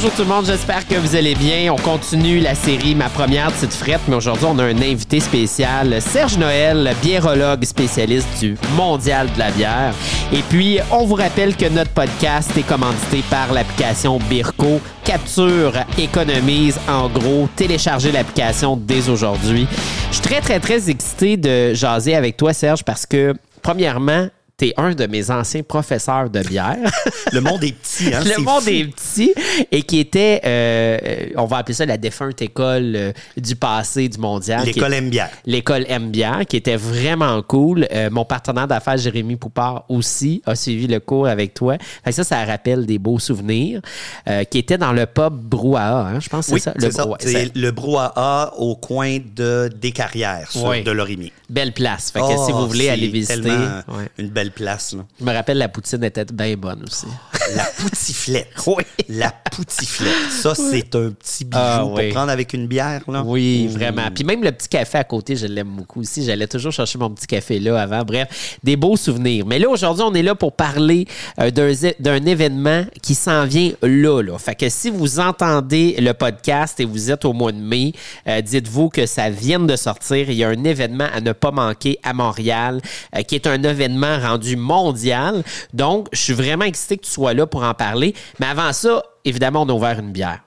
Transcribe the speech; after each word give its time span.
bonjour 0.00 0.14
tout 0.14 0.22
le 0.22 0.28
monde, 0.28 0.46
j'espère 0.46 0.86
que 0.86 0.94
vous 0.94 1.16
allez 1.16 1.34
bien. 1.34 1.72
On 1.72 1.76
continue 1.76 2.38
la 2.38 2.54
série 2.54 2.94
Ma 2.94 3.08
première 3.08 3.50
petite 3.50 3.74
frette, 3.74 4.00
mais 4.06 4.14
aujourd'hui 4.14 4.46
on 4.48 4.56
a 4.60 4.62
un 4.62 4.80
invité 4.80 5.18
spécial, 5.18 6.00
Serge 6.00 6.38
Noël, 6.38 6.94
biérologue 7.02 7.64
spécialiste 7.64 8.28
du 8.38 8.56
mondial 8.76 9.26
de 9.32 9.38
la 9.40 9.50
bière. 9.50 9.92
Et 10.32 10.42
puis, 10.48 10.78
on 10.92 11.04
vous 11.04 11.16
rappelle 11.16 11.56
que 11.56 11.68
notre 11.68 11.90
podcast 11.90 12.56
est 12.56 12.62
commandité 12.62 13.24
par 13.28 13.52
l'application 13.52 14.20
Birko. 14.30 14.80
Capture, 15.02 15.72
économise, 15.98 16.78
en 16.88 17.08
gros, 17.08 17.48
téléchargez 17.56 18.12
l'application 18.12 18.76
dès 18.76 19.08
aujourd'hui. 19.08 19.66
Je 20.10 20.14
suis 20.14 20.22
très, 20.22 20.40
très, 20.40 20.60
très 20.60 20.88
excité 20.88 21.36
de 21.36 21.74
jaser 21.74 22.14
avec 22.14 22.36
toi, 22.36 22.52
Serge, 22.52 22.84
parce 22.84 23.04
que, 23.04 23.34
premièrement, 23.62 24.28
T'es 24.58 24.74
un 24.76 24.92
de 24.92 25.06
mes 25.06 25.30
anciens 25.30 25.62
professeurs 25.62 26.28
de 26.30 26.40
bière. 26.40 26.76
Le 27.32 27.40
monde 27.40 27.62
est 27.62 27.76
petit, 27.76 28.12
hein? 28.12 28.24
Le 28.24 28.42
monde 28.42 28.62
fou. 28.62 28.70
est 28.70 28.84
petit 28.92 29.32
et 29.70 29.82
qui 29.82 30.00
était, 30.00 30.40
euh, 30.44 30.98
euh, 31.00 31.26
on 31.36 31.44
va 31.46 31.58
appeler 31.58 31.74
ça 31.74 31.86
la 31.86 31.96
défunte 31.96 32.42
école 32.42 32.92
euh, 32.96 33.12
du 33.36 33.54
passé 33.54 34.08
du 34.08 34.18
mondial. 34.18 34.64
L'école 34.66 34.94
aime 34.94 35.10
bien. 35.10 35.28
L'école 35.46 35.86
aime 35.88 36.10
bien, 36.10 36.44
qui 36.44 36.56
était 36.56 36.74
vraiment 36.74 37.40
cool. 37.42 37.86
Euh, 37.92 38.10
mon 38.10 38.24
partenaire 38.24 38.66
d'affaires, 38.66 38.96
Jérémy 38.96 39.36
Poupard, 39.36 39.84
aussi 39.88 40.42
a 40.44 40.56
suivi 40.56 40.88
le 40.88 40.98
cours 40.98 41.28
avec 41.28 41.54
toi. 41.54 41.76
Fait 42.04 42.10
que 42.10 42.16
ça, 42.16 42.24
ça 42.24 42.44
rappelle 42.44 42.84
des 42.84 42.98
beaux 42.98 43.20
souvenirs. 43.20 43.80
Euh, 44.28 44.42
qui 44.42 44.58
était 44.58 44.76
dans 44.78 44.92
le 44.92 45.06
pub 45.06 45.34
Brouhaha, 45.34 46.08
hein, 46.08 46.18
je 46.18 46.28
pense 46.28 46.48
que 46.48 46.54
Oui, 46.54 46.60
c'est 46.60 46.70
ça? 46.70 46.74
c'est 46.80 46.90
ça. 46.92 47.02
Brouhaha. 47.04 47.18
C'est 47.20 47.28
C'est- 47.32 47.54
le 47.56 47.70
brouhaha 47.70 48.54
au 48.58 48.74
coin 48.74 49.18
de 49.36 49.70
des 49.80 49.92
carrières 49.92 50.50
sur 50.50 50.64
Oui. 50.64 50.82
de 50.82 50.90
l'Orimier. 50.90 51.32
Belle 51.48 51.72
place. 51.72 52.10
Fait 52.10 52.18
que 52.18 52.24
Oh, 52.28 52.44
si 52.44 52.50
vous 52.50 52.66
voulez 52.66 52.88
aller 52.88 53.06
visiter. 53.06 53.48
ouais. 53.48 54.08
Une 54.18 54.28
belle 54.30 54.47
place, 54.50 54.92
là. 54.94 55.04
Je 55.20 55.24
me 55.24 55.32
rappelle, 55.32 55.58
la 55.58 55.68
poutine 55.68 56.02
était 56.04 56.24
bien 56.24 56.56
bonne 56.56 56.84
aussi. 56.84 57.06
La 57.54 57.64
poutiflette. 57.76 58.48
Oui. 58.66 58.84
La 59.08 59.30
poutiflette. 59.30 60.30
Ça, 60.30 60.54
c'est 60.54 60.94
un 60.94 61.10
petit 61.10 61.44
bijou 61.44 61.58
Ah, 61.62 61.78
pour 61.82 61.94
oui. 61.94 62.10
prendre 62.10 62.30
avec 62.30 62.52
une 62.52 62.66
bière, 62.66 63.00
là. 63.08 63.22
Oui, 63.24 63.66
Mmh. 63.68 63.72
vraiment. 63.72 64.10
Puis 64.14 64.24
même 64.24 64.42
le 64.44 64.52
petit 64.52 64.68
café 64.68 64.98
à 64.98 65.04
côté, 65.04 65.36
je 65.36 65.46
l'aime 65.46 65.68
beaucoup 65.68 66.00
aussi. 66.00 66.22
J'allais 66.24 66.46
toujours 66.46 66.72
chercher 66.72 66.98
mon 66.98 67.08
petit 67.10 67.26
café 67.26 67.58
là 67.58 67.80
avant. 67.80 68.02
Bref, 68.04 68.58
des 68.62 68.76
beaux 68.76 68.96
souvenirs. 68.96 69.46
Mais 69.46 69.58
là, 69.58 69.68
aujourd'hui, 69.70 70.04
on 70.06 70.12
est 70.14 70.22
là 70.22 70.34
pour 70.34 70.52
parler 70.52 71.06
euh, 71.40 71.50
d'un 71.50 72.24
événement 72.26 72.84
qui 73.02 73.14
s'en 73.14 73.46
vient 73.46 73.72
là, 73.82 74.20
là. 74.22 74.36
Fait 74.38 74.54
que 74.54 74.68
si 74.68 74.90
vous 74.90 75.18
entendez 75.18 75.96
le 75.98 76.12
podcast 76.12 76.78
et 76.80 76.84
vous 76.84 77.10
êtes 77.10 77.24
au 77.24 77.32
mois 77.32 77.52
de 77.52 77.58
mai, 77.58 77.92
euh, 78.26 78.42
dites-vous 78.42 78.90
que 78.90 79.06
ça 79.06 79.30
vient 79.30 79.60
de 79.60 79.76
sortir. 79.76 80.28
Il 80.28 80.36
y 80.36 80.44
a 80.44 80.48
un 80.48 80.64
événement 80.64 81.08
à 81.14 81.20
ne 81.22 81.32
pas 81.32 81.50
manquer 81.52 81.98
à 82.02 82.12
Montréal, 82.12 82.80
euh, 83.16 83.22
qui 83.22 83.34
est 83.34 83.46
un 83.46 83.62
événement 83.62 84.18
rendu 84.18 84.56
mondial. 84.56 85.42
Donc, 85.72 86.08
je 86.12 86.18
suis 86.20 86.32
vraiment 86.34 86.64
excité 86.66 86.98
que 86.98 87.04
tu 87.06 87.10
sois 87.10 87.32
là 87.34 87.37
pour 87.46 87.62
en 87.62 87.74
parler. 87.74 88.14
Mais 88.40 88.46
avant 88.46 88.72
ça, 88.72 89.02
évidemment, 89.24 89.62
on 89.62 89.68
a 89.68 89.72
ouvert 89.72 89.98
une 89.98 90.12
bière. 90.12 90.40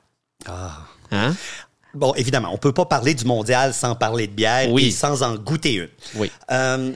Ah. 0.47 0.79
Hein? 1.11 1.35
Bon, 1.93 2.13
évidemment, 2.15 2.49
on 2.53 2.57
peut 2.57 2.71
pas 2.73 2.85
parler 2.85 3.13
du 3.13 3.25
mondial 3.25 3.73
sans 3.73 3.95
parler 3.95 4.27
de 4.27 4.31
bière 4.33 4.69
Oui. 4.71 4.85
et 4.87 4.91
sans 4.91 5.23
en 5.23 5.35
goûter 5.35 5.73
une. 5.73 5.89
Oui. 6.15 6.31
Euh, 6.51 6.91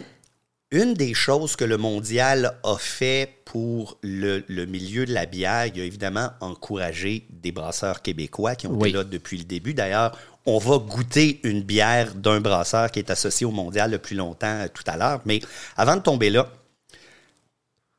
une 0.71 0.93
des 0.93 1.13
choses 1.13 1.55
que 1.55 1.65
le 1.65 1.77
mondial 1.77 2.57
a 2.63 2.75
fait 2.77 3.29
pour 3.45 3.97
le, 4.01 4.43
le 4.47 4.65
milieu 4.65 5.05
de 5.05 5.13
la 5.13 5.25
bière, 5.25 5.67
il 5.67 5.79
a 5.79 5.83
évidemment 5.83 6.29
encouragé 6.41 7.25
des 7.29 7.51
brasseurs 7.51 8.01
québécois 8.01 8.55
qui 8.55 8.67
ont 8.67 8.71
Oui. 8.71 8.89
été 8.89 8.97
là 8.97 9.03
depuis 9.03 9.37
le 9.37 9.43
début. 9.43 9.73
D'ailleurs, 9.73 10.17
on 10.45 10.57
va 10.59 10.77
goûter 10.77 11.39
une 11.43 11.61
bière 11.61 12.13
d'un 12.15 12.39
brasseur 12.39 12.89
qui 12.91 12.99
est 12.99 13.09
associé 13.09 13.45
au 13.45 13.51
mondial 13.51 13.91
depuis 13.91 14.15
longtemps 14.15 14.47
euh, 14.47 14.67
tout 14.73 14.83
à 14.87 14.95
l'heure. 14.97 15.21
Mais 15.25 15.39
avant 15.75 15.95
de 15.97 16.01
tomber 16.01 16.29
là, 16.29 16.47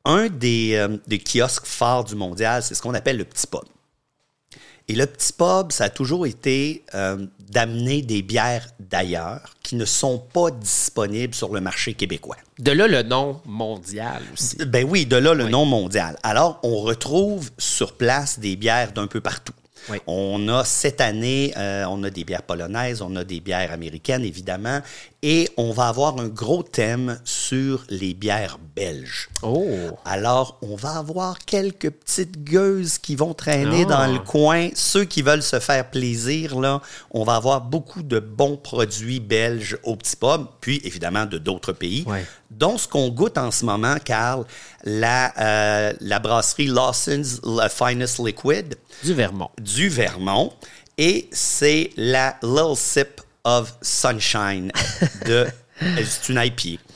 un 0.06 0.28
des, 0.28 0.74
euh, 0.76 0.96
des 1.06 1.18
kiosques 1.18 1.66
phares 1.66 2.04
du 2.04 2.14
mondial, 2.14 2.62
c'est 2.62 2.74
ce 2.74 2.80
qu'on 2.80 2.94
appelle 2.94 3.18
le 3.18 3.24
petit 3.24 3.46
pub. 3.46 3.60
Et 4.88 4.94
le 4.94 5.04
petit 5.06 5.32
pub, 5.32 5.72
ça 5.72 5.84
a 5.84 5.88
toujours 5.90 6.26
été 6.26 6.84
euh, 6.94 7.26
d'amener 7.50 8.02
des 8.02 8.22
bières 8.22 8.68
d'ailleurs 8.78 9.56
qui 9.64 9.74
ne 9.74 9.84
sont 9.84 10.18
pas 10.18 10.52
disponibles 10.52 11.34
sur 11.34 11.52
le 11.52 11.60
marché 11.60 11.94
québécois. 11.94 12.36
De 12.60 12.70
là 12.70 12.86
le 12.86 13.02
nom 13.02 13.40
mondial 13.46 14.22
aussi. 14.32 14.56
Ben 14.64 14.86
oui, 14.88 15.04
de 15.04 15.16
là 15.16 15.34
le 15.34 15.44
Oui. 15.46 15.50
nom 15.50 15.64
mondial. 15.64 16.16
Alors, 16.22 16.60
on 16.62 16.76
retrouve 16.78 17.50
sur 17.58 17.94
place 17.96 18.38
des 18.38 18.54
bières 18.54 18.92
d'un 18.92 19.08
peu 19.08 19.20
partout. 19.20 19.52
Oui. 19.88 19.98
On 20.06 20.48
a 20.48 20.64
cette 20.64 21.00
année, 21.00 21.52
euh, 21.56 21.84
on 21.88 22.02
a 22.04 22.10
des 22.10 22.24
bières 22.24 22.42
polonaises, 22.42 23.02
on 23.02 23.14
a 23.16 23.24
des 23.24 23.40
bières 23.40 23.72
américaines, 23.72 24.24
évidemment, 24.24 24.80
et 25.28 25.48
on 25.56 25.72
va 25.72 25.88
avoir 25.88 26.20
un 26.20 26.28
gros 26.28 26.62
thème 26.62 27.18
sur 27.24 27.82
les 27.90 28.14
bières 28.14 28.58
belges. 28.76 29.28
Oh! 29.42 29.66
Alors, 30.04 30.56
on 30.62 30.76
va 30.76 30.98
avoir 30.98 31.40
quelques 31.40 31.90
petites 31.90 32.44
gueuses 32.44 32.98
qui 32.98 33.16
vont 33.16 33.34
traîner 33.34 33.84
Ah. 33.90 34.06
dans 34.06 34.12
le 34.12 34.20
coin. 34.20 34.68
Ceux 34.76 35.04
qui 35.04 35.22
veulent 35.22 35.42
se 35.42 35.58
faire 35.58 35.90
plaisir, 35.90 36.60
là, 36.60 36.80
on 37.10 37.24
va 37.24 37.34
avoir 37.34 37.60
beaucoup 37.62 38.04
de 38.04 38.20
bons 38.20 38.56
produits 38.56 39.18
belges 39.18 39.76
au 39.82 39.96
petit 39.96 40.14
pub, 40.14 40.46
puis 40.60 40.80
évidemment 40.84 41.26
de 41.26 41.38
d'autres 41.38 41.72
pays. 41.72 42.04
Ouais. 42.06 42.24
dont 42.48 42.78
ce 42.78 42.86
qu'on 42.86 43.08
goûte 43.08 43.36
en 43.38 43.50
ce 43.50 43.64
moment, 43.64 43.96
Carl, 44.04 44.44
la, 44.84 45.32
euh, 45.40 45.92
la 46.00 46.18
brasserie 46.20 46.68
Lawson's 46.68 47.40
Finest 47.70 48.20
Liquid 48.24 48.76
Du 49.02 49.12
Vermont. 49.12 49.50
du 49.60 49.88
Vermont. 49.88 50.52
Et 50.96 51.28
c'est 51.32 51.90
la 51.96 52.36
Little 52.44 52.76
Sip 52.76 53.20
of 53.46 53.72
Sunshine 53.80 54.70
de. 55.24 55.46
c'est 56.04 56.32
une. 56.32 56.38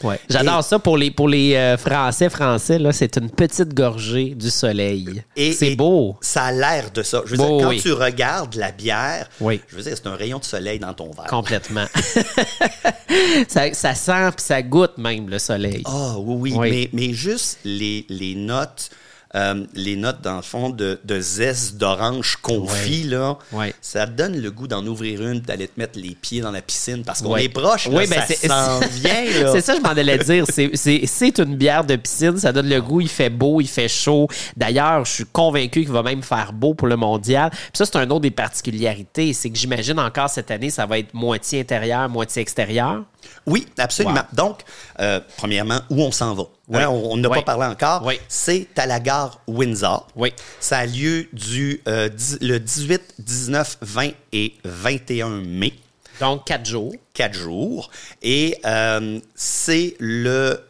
Ouais. 0.03 0.19
J'adore 0.31 0.65
ça 0.65 0.79
pour 0.79 0.97
les, 0.97 1.11
pour 1.11 1.29
les 1.29 1.55
euh, 1.55 1.77
Français 1.77 2.31
français. 2.31 2.79
Là, 2.79 2.93
c'est 2.93 3.17
une 3.19 3.29
petite 3.31 3.75
gorgée 3.75 4.31
du 4.35 4.49
soleil. 4.49 5.23
Et- 5.37 5.53
c'est 5.53 5.73
et 5.73 5.77
beau. 5.77 6.17
Ça 6.23 6.45
a 6.45 6.53
l'air 6.53 6.91
de 6.91 7.03
ça. 7.03 7.21
Je 7.27 7.33
veux 7.33 7.37
Beau, 7.37 7.59
dire, 7.59 7.65
quand 7.67 7.69
oui. 7.71 7.81
tu 7.83 7.93
regardes 7.93 8.55
la 8.55 8.73
bière, 8.73 9.29
Oui. 9.39 9.61
je 9.69 9.77
veux 9.77 9.83
dire, 9.83 9.93
c'est 9.95 10.07
un 10.07 10.17
rayon 10.17 10.39
de 10.39 10.45
soleil 10.45 10.79
dans 10.79 10.95
ton 10.95 11.11
verre. 11.11 11.27
Complètement. 11.27 11.85
ça, 13.49 13.73
ça 13.75 13.95
sent 13.95 14.31
puis 14.37 14.45
ça 14.45 14.63
goûte 14.63 14.97
même 14.97 15.29
le 15.29 15.39
soleil. 15.39 15.83
Ah 15.85 16.15
oui, 16.19 16.53
oui, 16.53 16.55
Oui. 16.57 16.71
Mais, 16.71 16.91
mais 17.09 17.13
juste 17.13 17.59
les, 17.65 18.07
les 18.09 18.35
notes, 18.35 18.91
euh, 19.37 19.65
les 19.75 19.97
notes 19.97 20.21
dans 20.23 20.37
le 20.37 20.43
fond 20.43 20.71
de, 20.71 20.99
de 21.05 21.21
zeste 21.21 21.77
d'orange 21.77 22.37
confit, 22.43 23.05
là, 23.05 23.39
Ouais. 23.53 23.73
ça 23.81 24.07
te 24.07 24.13
donne 24.13 24.41
le 24.41 24.51
goût 24.51 24.67
d'en 24.67 24.85
ouvrir 24.87 25.23
une, 25.23 25.41
d'aller 25.41 25.69
te 25.69 25.79
mettre 25.79 25.99
les 25.99 26.17
pieds 26.21 26.41
dans 26.41 26.51
la 26.51 26.63
piscine 26.63 27.05
parce 27.05 27.23
qu'on 27.23 27.33
Ouais. 27.35 27.45
est 27.45 27.49
proche, 27.49 27.87
là, 27.89 27.97
Oui, 27.99 28.07
ben, 28.09 28.23
ça 28.27 28.49
s'en 28.49 28.81
vient. 28.81 29.25
C'est 29.53 29.61
ça, 29.61 29.77
je 29.77 29.81
m'en 29.81 29.91
allais 29.91 30.19
dire. 30.19 30.45
C'est 30.49 31.39
une 31.39 31.57
bière 31.57 31.85
de 31.85 31.97
piscine. 31.97 32.37
Ça 32.39 32.53
donne 32.53 32.69
le 32.69 32.81
goût. 32.83 33.01
Il 33.01 33.09
fait 33.09 33.31
beau, 33.31 33.61
il 33.61 33.69
fait 33.69 33.89
chaud. 33.89 34.27
D'ailleurs, 34.57 35.05
je 35.05 35.13
suis 35.13 35.27
convaincu 35.27 35.81
qu'il 35.83 35.93
va 35.93 36.03
même 36.03 36.23
faire 36.23 36.53
beau 36.53 36.75
pour 36.75 36.89
le 36.89 36.97
mondial. 36.97 37.51
Puis 37.51 37.61
ça, 37.75 37.85
c'est 37.87 37.97
un 37.97 38.11
autre 38.11 38.21
des 38.23 38.31
particularités. 38.31 39.33
C'est 39.33 39.51
que 39.51 39.57
j'imagine 39.59 39.99
encore 40.01 40.29
cette 40.31 40.51
année, 40.51 40.71
ça 40.71 40.87
va 40.87 40.99
être 40.99 41.15
moitié 41.15 41.61
intérieur, 41.61 42.09
moitié 42.09 42.43
extérieur. 42.43 43.05
Oui, 43.47 43.67
absolument. 43.79 44.23
Donc, 44.33 44.61
euh, 45.01 45.21
premièrement, 45.37 45.81
où 45.91 46.03
on 46.03 46.13
s'en 46.13 46.35
va? 46.35 46.45
Oui. 46.69 46.83
Hein, 46.83 46.89
on 46.89 47.17
n'a 47.17 47.29
Oui. 47.29 47.39
pas 47.39 47.43
parlé 47.57 47.67
encore. 47.67 48.05
Oui. 48.05 48.21
C'est 48.29 48.69
à 48.79 48.87
la 48.87 49.01
gare 49.01 49.41
Windsor. 49.49 50.07
Oui. 50.17 50.33
Ça 50.61 50.79
a 50.79 50.87
lieu 50.87 51.27
du, 51.33 51.81
euh, 51.89 52.09
le 52.41 52.59
18, 52.59 53.15
19, 53.19 53.79
20 53.83 54.11
et 54.33 54.55
21 54.65 55.29
mai. 55.43 55.73
Donc, 56.21 56.45
quatre 56.47 56.67
jours. 56.67 56.93
quatre 57.15 57.35
jours. 57.35 57.91
Et 58.23 58.59
euh, 58.67 59.19
c'est 59.35 59.97
le. 59.99 60.61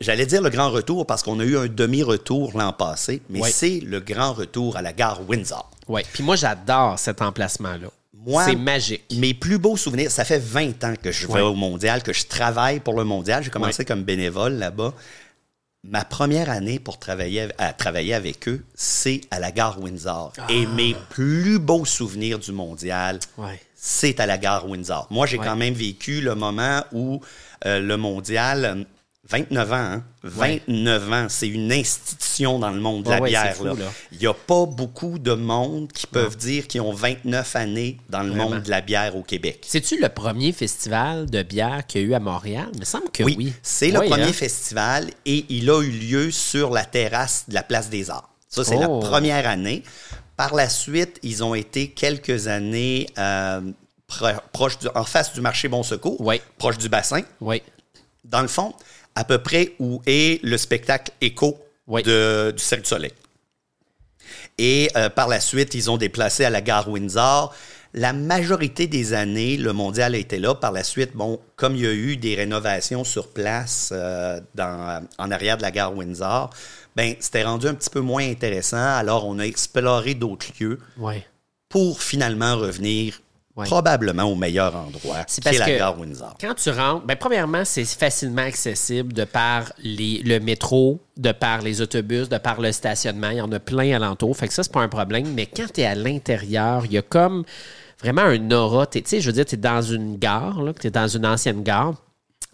J'allais 0.00 0.26
dire 0.26 0.40
le 0.40 0.50
grand 0.50 0.70
retour 0.70 1.06
parce 1.06 1.22
qu'on 1.22 1.38
a 1.40 1.44
eu 1.44 1.56
un 1.58 1.66
demi-retour 1.66 2.56
l'an 2.58 2.72
passé, 2.72 3.20
mais 3.28 3.40
Oui. 3.40 3.50
c'est 3.52 3.80
le 3.80 4.00
grand 4.00 4.32
retour 4.32 4.76
à 4.76 4.82
la 4.82 4.92
gare 4.92 5.20
Windsor. 5.28 5.68
Oui. 5.88 6.02
Puis 6.12 6.22
moi, 6.22 6.36
j'adore 6.36 6.98
cet 6.98 7.20
emplacement-là. 7.22 7.88
Moi, 8.26 8.44
C'est 8.44 8.56
magique. 8.56 9.04
Mes 9.16 9.34
plus 9.34 9.58
beaux 9.58 9.76
souvenirs, 9.76 10.10
ça 10.10 10.24
fait 10.24 10.38
20 10.38 10.82
ans 10.84 10.94
que 11.00 11.10
je 11.12 11.26
vais 11.26 11.34
Ouais. 11.34 11.40
au 11.40 11.54
mondial, 11.54 12.02
que 12.02 12.12
je 12.12 12.24
travaille 12.26 12.80
pour 12.80 12.94
le 12.94 13.04
mondial. 13.04 13.42
J'ai 13.42 13.50
commencé 13.50 13.80
Ouais. 13.80 13.84
comme 13.84 14.02
bénévole 14.04 14.54
là-bas. 14.54 14.94
Ma 15.86 16.04
première 16.04 16.48
année 16.48 16.78
pour 16.78 16.98
travailler 16.98 17.48
à 17.58 17.74
travailler 17.74 18.14
avec 18.14 18.48
eux, 18.48 18.64
c'est 18.74 19.20
à 19.30 19.38
la 19.38 19.50
gare 19.52 19.78
Windsor. 19.82 20.32
Ah. 20.38 20.46
Et 20.48 20.64
mes 20.66 20.96
plus 21.10 21.58
beaux 21.58 21.84
souvenirs 21.84 22.38
du 22.38 22.52
mondial, 22.52 23.18
Ouais. 23.36 23.60
c'est 23.74 24.18
à 24.20 24.24
la 24.26 24.38
gare 24.38 24.66
Windsor. 24.66 25.06
Moi, 25.10 25.26
j'ai 25.26 25.36
quand 25.36 25.56
même 25.56 25.74
vécu 25.74 26.22
le 26.22 26.34
moment 26.34 26.82
où 26.92 27.20
euh, 27.66 27.80
le 27.80 27.96
mondial, 27.98 28.64
euh, 28.64 28.84
29 29.28 29.72
ans, 29.72 29.76
hein? 29.76 30.04
29 30.22 31.12
ans, 31.12 31.26
c'est 31.30 31.48
une 31.48 31.72
institution 31.72 32.58
dans 32.58 32.70
le 32.70 32.80
monde 32.80 33.04
de 33.04 33.08
Ouais, 33.08 33.14
la 33.16 33.22
ouais, 33.22 33.28
bière. 33.30 33.44
c'est 33.48 33.54
fou, 33.58 33.64
là. 33.64 33.72
là. 33.74 33.90
Il 34.12 34.18
n'y 34.18 34.26
a 34.26 34.34
pas 34.34 34.66
beaucoup 34.66 35.18
de 35.18 35.32
monde 35.32 35.90
qui 35.92 36.06
peuvent 36.06 36.36
dire 36.36 36.66
qu'ils 36.66 36.82
ont 36.82 36.92
29 36.92 37.56
années 37.56 37.98
dans 38.10 38.22
le 38.22 38.28
Vraiment. 38.30 38.50
monde 38.50 38.62
de 38.62 38.70
la 38.70 38.80
bière 38.82 39.16
au 39.16 39.22
Québec. 39.22 39.64
C'est-tu 39.66 39.98
le 40.00 40.08
premier 40.10 40.52
festival 40.52 41.28
de 41.30 41.42
bière 41.42 41.86
qu'il 41.86 42.02
y 42.02 42.04
a 42.04 42.06
eu 42.08 42.14
à 42.14 42.20
Montréal? 42.20 42.68
Il 42.74 42.80
me 42.80 42.84
semble 42.84 43.10
que 43.10 43.22
oui. 43.22 43.34
Oui, 43.38 43.52
c'est 43.62 43.90
le 43.90 44.00
premier 44.00 44.24
hein? 44.24 44.32
festival 44.32 45.08
et 45.24 45.46
il 45.48 45.70
a 45.70 45.80
eu 45.82 45.90
lieu 45.90 46.30
sur 46.30 46.70
la 46.70 46.84
terrasse 46.84 47.44
de 47.48 47.54
la 47.54 47.62
Place 47.62 47.88
des 47.88 48.10
Arts. 48.10 48.28
Ça, 48.48 48.62
c'est 48.62 48.76
Oh. 48.76 48.80
la 48.80 49.08
première 49.08 49.48
année. 49.48 49.82
Par 50.36 50.54
la 50.54 50.68
suite, 50.68 51.18
ils 51.22 51.42
ont 51.42 51.54
été 51.54 51.88
quelques 51.88 52.46
années 52.48 53.06
euh, 53.18 53.60
pro- 54.06 54.26
proche 54.52 54.78
du- 54.80 54.88
en 54.94 55.04
face 55.04 55.32
du 55.32 55.40
marché 55.40 55.68
Bon 55.68 55.82
Secours, 55.82 56.20
Oui. 56.20 56.40
proche 56.58 56.76
du 56.78 56.88
bassin. 56.88 57.22
Oui. 57.40 57.62
Dans 58.24 58.42
le 58.42 58.48
fond, 58.48 58.74
à 59.14 59.24
peu 59.24 59.38
près 59.38 59.72
où 59.78 60.02
est 60.06 60.42
le 60.44 60.56
spectacle 60.58 61.12
écho 61.20 61.58
Oui. 61.86 62.02
de- 62.02 62.52
du 62.56 62.62
Cirque 62.62 62.82
du 62.82 62.88
Soleil. 62.88 63.12
Et 64.58 64.90
euh, 64.96 65.08
par 65.10 65.28
la 65.28 65.40
suite, 65.40 65.74
ils 65.74 65.90
ont 65.90 65.96
déplacé 65.96 66.44
à 66.44 66.50
la 66.50 66.60
gare 66.60 66.88
Windsor. 66.88 67.54
La 67.96 68.12
majorité 68.12 68.86
des 68.88 69.12
années, 69.12 69.56
le 69.56 69.72
mondial 69.72 70.14
a 70.14 70.18
été 70.18 70.38
là. 70.38 70.54
Par 70.54 70.72
la 70.72 70.82
suite, 70.82 71.12
bon, 71.14 71.38
comme 71.56 71.76
il 71.76 71.82
y 71.82 71.86
a 71.86 71.92
eu 71.92 72.16
des 72.16 72.34
rénovations 72.34 73.04
sur 73.04 73.28
place 73.28 73.90
euh, 73.92 74.40
dans, 74.54 75.06
en 75.18 75.30
arrière 75.30 75.56
de 75.56 75.62
la 75.62 75.70
gare 75.70 75.94
Windsor, 75.96 76.50
ben 76.96 77.14
c'était 77.20 77.44
rendu 77.44 77.66
un 77.68 77.74
petit 77.74 77.90
peu 77.90 78.00
moins 78.00 78.28
intéressant. 78.28 78.76
Alors, 78.96 79.26
on 79.26 79.38
a 79.38 79.44
exploré 79.44 80.14
d'autres 80.14 80.46
lieux 80.60 80.78
Ouais. 80.98 81.24
pour 81.68 82.02
finalement 82.02 82.56
revenir 82.56 83.20
Ouais. 83.56 83.66
probablement 83.66 84.24
au 84.24 84.34
meilleur 84.34 84.74
endroit, 84.74 85.18
C'est 85.28 85.40
qui 85.40 85.48
est 85.48 85.52
parce 85.52 85.58
la 85.58 85.66
que 85.66 85.78
gare 85.78 85.96
Windsor. 86.00 86.34
Quand 86.40 86.54
tu 86.54 86.70
rentres, 86.70 87.06
ben, 87.06 87.14
premièrement, 87.14 87.64
c'est 87.64 87.84
facilement 87.84 88.42
accessible 88.42 89.12
de 89.12 89.22
par 89.22 89.72
les, 89.78 90.22
le 90.24 90.40
métro, 90.40 91.00
de 91.16 91.30
par 91.30 91.62
les 91.62 91.80
autobus, 91.80 92.28
de 92.28 92.38
par 92.38 92.60
le 92.60 92.72
stationnement. 92.72 93.30
Il 93.30 93.36
y 93.36 93.40
en 93.40 93.52
a 93.52 93.60
plein 93.60 93.94
alentour. 93.94 94.36
Fait 94.36 94.48
que 94.48 94.54
ça, 94.54 94.64
c'est 94.64 94.72
pas 94.72 94.80
un 94.80 94.88
problème. 94.88 95.32
Mais 95.34 95.46
quand 95.46 95.72
tu 95.72 95.82
es 95.82 95.84
à 95.84 95.94
l'intérieur, 95.94 96.84
il 96.86 96.94
y 96.94 96.98
a 96.98 97.02
comme 97.02 97.44
vraiment 98.00 98.22
un 98.22 98.50
aura. 98.50 98.86
Tu 98.86 99.00
sais, 99.04 99.20
je 99.20 99.26
veux 99.26 99.32
dire, 99.32 99.44
tu 99.44 99.54
es 99.54 99.58
dans 99.58 99.82
une 99.82 100.16
gare, 100.16 100.60
tu 100.80 100.88
es 100.88 100.90
dans 100.90 101.06
une 101.06 101.24
ancienne 101.24 101.62
gare. 101.62 101.94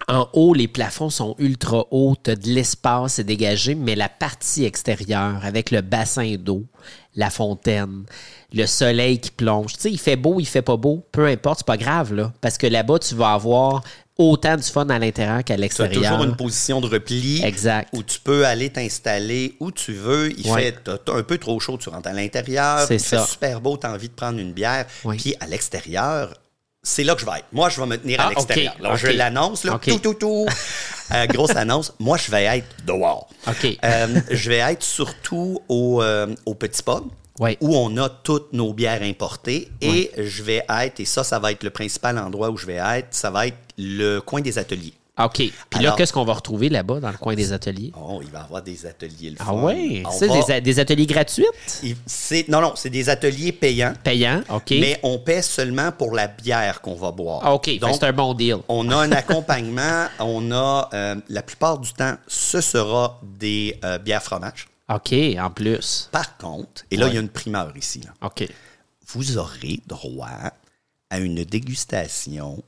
En 0.08 0.28
haut, 0.32 0.54
les 0.54 0.66
plafonds 0.66 1.10
sont 1.10 1.34
ultra 1.38 1.84
hauts, 1.90 2.16
tu 2.22 2.30
as 2.30 2.36
de 2.36 2.48
l'espace, 2.48 3.14
c'est 3.14 3.24
dégagé, 3.24 3.74
mais 3.74 3.94
la 3.94 4.08
partie 4.08 4.64
extérieure, 4.64 5.40
avec 5.44 5.70
le 5.70 5.82
bassin 5.82 6.36
d'eau, 6.38 6.64
la 7.14 7.28
fontaine, 7.30 8.04
le 8.52 8.66
soleil 8.66 9.20
qui 9.20 9.30
plonge, 9.30 9.74
tu 9.74 9.80
sais, 9.80 9.90
il 9.92 9.98
fait 10.00 10.16
beau, 10.16 10.40
il 10.40 10.46
fait 10.46 10.62
pas 10.62 10.76
beau, 10.76 11.04
peu 11.12 11.26
importe, 11.26 11.58
c'est 11.60 11.66
pas 11.66 11.76
grave, 11.76 12.14
là. 12.14 12.32
Parce 12.40 12.56
que 12.56 12.66
là-bas, 12.66 12.98
tu 12.98 13.14
vas 13.14 13.32
avoir 13.34 13.82
autant 14.16 14.56
du 14.56 14.62
fun 14.62 14.86
à 14.88 14.98
l'intérieur 14.98 15.38
qu'à 15.44 15.44
Tu 15.44 15.52
as 15.52 15.56
l'extérieur. 15.58 16.02
toujours 16.12 16.24
une 16.24 16.36
position 16.36 16.80
de 16.80 16.86
repli 16.86 17.42
Exact. 17.44 17.88
où 17.94 18.02
tu 18.02 18.20
peux 18.20 18.46
aller 18.46 18.68
t'installer 18.70 19.54
où 19.60 19.70
tu 19.70 19.92
veux. 19.92 20.30
Il 20.38 20.50
Ouais. 20.50 20.74
fait 20.86 20.90
un 21.10 21.22
peu 21.22 21.38
trop 21.38 21.58
chaud, 21.60 21.78
tu 21.78 21.88
rentres 21.88 22.08
à 22.08 22.12
l'intérieur. 22.12 22.86
C'est 22.86 22.98
super 22.98 23.60
beau, 23.60 23.76
tu 23.78 23.86
as 23.86 23.92
envie 23.92 24.08
de 24.08 24.14
prendre 24.14 24.38
une 24.38 24.52
bière. 24.52 24.86
Puis 25.18 25.34
à 25.40 25.46
l'extérieur, 25.46 26.34
c'est 26.82 27.04
là 27.04 27.14
que 27.14 27.20
je 27.20 27.26
vais 27.26 27.38
être. 27.38 27.46
Moi, 27.52 27.68
je 27.68 27.80
vais 27.80 27.86
me 27.86 27.96
tenir 27.96 28.18
Ah, 28.20 28.26
à 28.26 28.30
l'extérieur. 28.30 28.74
ok, 28.74 28.80
Alors, 28.84 28.96
je 28.96 29.06
l'annonce, 29.08 29.64
là, 29.64 29.78
tout, 29.82 29.98
tout, 29.98 30.14
tout. 30.14 30.46
Euh, 31.12 31.26
grosse 31.26 31.56
annonce. 31.56 31.92
Moi, 31.98 32.16
je 32.16 32.30
vais 32.30 32.44
être 32.44 32.66
dehors. 32.86 33.28
Euh, 33.84 34.20
je 34.30 34.48
vais 34.48 34.58
être 34.58 34.82
surtout 34.82 35.60
au, 35.68 36.02
euh, 36.02 36.34
au 36.46 36.54
petit 36.54 36.82
pub. 36.82 37.04
Ouais. 37.38 37.56
Où 37.60 37.74
on 37.74 37.96
a 37.96 38.08
toutes 38.08 38.52
nos 38.52 38.72
bières 38.74 39.02
importées. 39.02 39.70
Et 39.80 40.10
je 40.18 40.42
vais 40.42 40.62
être, 40.68 41.00
et 41.00 41.04
ça, 41.04 41.24
ça 41.24 41.38
va 41.38 41.52
être 41.52 41.62
le 41.64 41.70
principal 41.70 42.18
endroit 42.18 42.50
où 42.50 42.56
je 42.56 42.66
vais 42.66 42.74
être, 42.74 43.08
ça 43.10 43.30
va 43.30 43.46
être 43.46 43.56
le 43.78 44.20
coin 44.20 44.40
des 44.40 44.58
ateliers. 44.58 44.92
OK. 45.26 45.42
Puis 45.70 45.82
là, 45.82 45.94
qu'est-ce 45.96 46.12
qu'on 46.12 46.24
va 46.24 46.34
retrouver 46.34 46.68
là-bas, 46.68 47.00
dans 47.00 47.10
le 47.10 47.16
coin 47.18 47.34
des 47.34 47.52
ateliers? 47.52 47.92
Oh, 48.00 48.20
il 48.22 48.30
va 48.30 48.40
y 48.40 48.42
avoir 48.42 48.62
des 48.62 48.86
ateliers. 48.86 49.30
le 49.30 49.36
Ah? 49.40 49.52
On 49.52 50.10
C'est 50.10 50.26
va- 50.28 50.60
des, 50.60 50.78
ateliers 50.80 51.06
gratuits? 51.06 51.46
non, 52.48 52.60
non, 52.60 52.72
c'est 52.76 52.90
des 52.90 53.08
ateliers 53.08 53.52
payants, 53.52 53.92
Payants? 54.02 54.42
OK. 54.48 54.70
mais 54.70 54.98
on 55.02 55.18
paie 55.18 55.42
seulement 55.42 55.92
pour 55.92 56.14
la 56.14 56.26
bière 56.28 56.80
qu'on 56.80 56.94
va 56.94 57.10
boire. 57.10 57.40
Ah, 57.42 57.54
OK. 57.54 57.78
Donc, 57.78 57.94
c'est 57.94 58.04
un 58.04 58.12
bon 58.12 58.34
deal. 58.34 58.56
on 58.68 58.88
a 58.90 58.96
un 58.96 59.12
accompagnement. 59.20 60.06
on 60.18 60.50
a, 60.52 60.88
euh, 60.94 61.16
la 61.28 61.42
plupart 61.42 61.78
du 61.78 61.92
temps, 61.92 62.14
ce 62.26 62.60
sera 62.60 63.20
des 63.22 63.78
euh, 63.84 63.98
bières 63.98 64.22
fromage. 64.22 64.68
OK, 64.92 65.14
en 65.38 65.50
plus. 65.50 66.08
Par 66.10 66.36
contre, 66.36 66.84
et 66.90 66.96
là, 66.96 67.04
Ouais. 67.06 67.12
il 67.12 67.14
y 67.14 67.18
a 67.18 67.20
une 67.20 67.28
primeur 67.28 67.76
ici, 67.76 68.00
là. 68.00 68.10
OK. 68.26 68.48
vous 69.12 69.38
aurez 69.38 69.80
droit 69.86 70.28
à 71.10 71.18
une 71.18 71.42
dégustation 71.44 72.62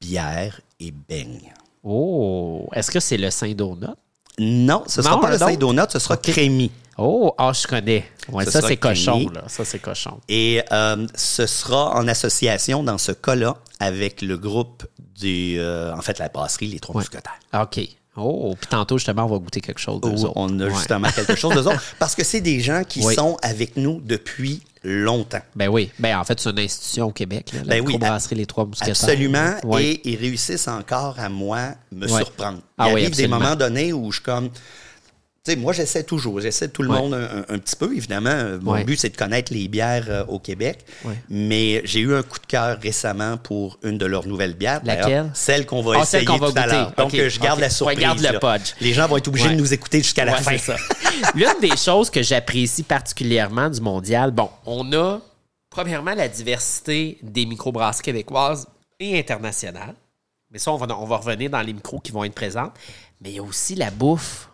bière 0.00 0.60
et 0.78 0.90
beigne. 0.90 1.52
Oh, 1.82 2.68
est-ce 2.74 2.90
que 2.90 3.00
c'est 3.00 3.16
le 3.16 3.30
Saint-Donut? 3.30 3.94
Non, 4.38 4.84
ce 4.86 5.00
ne 5.00 5.04
sera 5.04 5.20
pas 5.20 5.28
le 5.30 5.36
autre? 5.36 5.46
Saint-Donut, 5.46 5.90
ce 5.90 5.98
sera 5.98 6.16
crémy. 6.16 6.70
Oh, 6.98 7.34
ah, 7.38 7.52
je 7.54 7.66
connais. 7.66 8.04
Ouais, 8.30 8.44
ça, 8.44 8.60
c'est 8.60 8.76
cochon, 8.76 9.28
là. 9.34 9.44
Ça, 9.46 9.64
c'est 9.64 9.78
cochon. 9.78 10.18
Et 10.28 10.62
euh, 10.72 11.06
ce 11.14 11.46
sera 11.46 11.94
en 11.96 12.06
association, 12.08 12.82
dans 12.82 12.98
ce 12.98 13.12
cas-là, 13.12 13.56
avec 13.78 14.20
le 14.20 14.36
groupe 14.36 14.84
des, 15.18 15.56
euh, 15.58 15.94
en 15.96 16.02
fait, 16.02 16.18
la 16.18 16.28
brasserie 16.28 16.66
Les 16.66 16.80
Trois 16.80 17.00
Ouais. 17.02 17.60
OK. 17.62 17.80
Oh, 18.16 18.54
puis 18.60 18.68
tantôt, 18.68 18.98
justement, 18.98 19.24
on 19.24 19.28
va 19.28 19.38
goûter 19.38 19.60
quelque 19.62 19.78
chose 19.80 20.00
d'eux 20.00 20.24
autres. 20.24 20.32
on 20.36 20.60
a 20.60 20.64
Ouais. 20.66 20.74
justement 20.74 21.08
quelque 21.10 21.36
chose 21.36 21.54
de 21.54 21.60
autres. 21.60 21.82
Parce 21.98 22.14
que 22.14 22.24
c'est 22.24 22.40
des 22.42 22.60
gens 22.60 22.82
qui 22.84 23.00
Oui. 23.02 23.14
sont 23.14 23.36
avec 23.40 23.76
nous 23.76 24.00
depuis 24.02 24.62
longtemps. 24.82 25.40
Ben 25.54 25.68
oui. 25.68 25.90
Ben 25.98 26.18
en 26.18 26.24
fait, 26.24 26.40
c'est 26.40 26.50
une 26.50 26.58
institution 26.58 27.06
au 27.08 27.12
Québec, 27.12 27.52
là, 27.52 27.60
la 27.64 27.64
Ben 27.80 27.84
oui, 27.86 27.98
Les 28.32 28.46
Trois 28.46 28.64
Mousquetaires. 28.64 28.90
Absolument. 28.90 29.56
Et 29.78 30.00
ils 30.08 30.16
réussissent 30.16 30.68
encore 30.68 31.18
à 31.18 31.28
moi 31.28 31.74
me 31.92 32.06
surprendre. 32.06 32.60
Ah 32.78 32.86
Il 32.88 32.94
oui, 32.94 33.00
arrive 33.00 33.06
absolument. 33.08 33.36
des 33.38 33.42
moments 33.44 33.56
donnés 33.56 33.92
où 33.92 34.10
je 34.10 34.16
suis 34.16 34.24
comme. 34.24 34.50
Sais, 35.50 35.56
moi, 35.56 35.72
j'essaie 35.72 36.04
toujours. 36.04 36.40
J'essaie 36.40 36.68
tout 36.68 36.82
le 36.82 36.90
Ouais. 36.90 36.98
monde 36.98 37.14
un, 37.14 37.58
petit 37.58 37.74
peu, 37.76 37.94
évidemment. 37.96 38.58
Mon 38.62 38.72
Ouais. 38.72 38.84
but, 38.84 38.98
c'est 38.98 39.08
de 39.10 39.16
connaître 39.16 39.52
les 39.52 39.66
bières 39.68 40.06
euh, 40.08 40.24
au 40.26 40.38
Québec. 40.38 40.84
Ouais. 41.04 41.14
Mais 41.28 41.80
j'ai 41.84 42.00
eu 42.00 42.14
un 42.14 42.22
coup 42.22 42.38
de 42.38 42.46
cœur 42.46 42.78
récemment 42.80 43.36
pour 43.36 43.78
une 43.82 43.98
de 43.98 44.06
leurs 44.06 44.26
nouvelles 44.26 44.54
bières. 44.54 44.80
Laquelle? 44.84 45.30
Celle 45.34 45.66
qu'on 45.66 45.82
va 45.82 45.96
Ah, 45.98 46.02
essayer 46.02 46.24
qu'on 46.24 46.36
va 46.38 46.52
tout 46.52 46.58
à 46.58 46.66
l'heure. 46.66 46.92
Donc, 46.96 47.14
euh, 47.14 47.28
je 47.28 47.40
garde 47.40 47.58
la 47.60 47.70
surprise. 47.70 47.98
Le 48.00 48.38
punch. 48.38 48.74
Les 48.80 48.92
gens 48.92 49.08
vont 49.08 49.16
être 49.16 49.28
obligés 49.28 49.48
de 49.50 49.54
nous 49.56 49.72
écouter 49.74 49.98
jusqu'à 49.98 50.24
la 50.24 50.36
fin. 50.36 50.56
ça. 50.58 50.76
L'une 51.34 51.48
des 51.60 51.76
choses 51.76 52.10
que 52.10 52.22
j'apprécie 52.22 52.82
particulièrement 52.82 53.68
du 53.68 53.80
mondial, 53.80 54.30
bon, 54.30 54.50
on 54.66 54.92
a 54.92 55.20
premièrement 55.68 56.14
la 56.14 56.28
diversité 56.28 57.18
des 57.22 57.46
microbrasseries 57.46 58.02
québécoises 58.04 58.66
et 58.98 59.18
internationales. 59.18 59.94
Mais 60.50 60.58
ça, 60.58 60.72
on 60.72 60.76
va, 60.76 60.86
on 60.98 61.06
va 61.06 61.16
revenir 61.16 61.48
dans 61.50 61.62
les 61.62 61.72
micros 61.72 62.00
qui 62.00 62.12
vont 62.12 62.24
être 62.24 62.34
présents. 62.34 62.72
Mais 63.22 63.30
il 63.30 63.36
y 63.36 63.38
a 63.38 63.42
aussi 63.42 63.74
la 63.74 63.90
bouffe. 63.90 64.49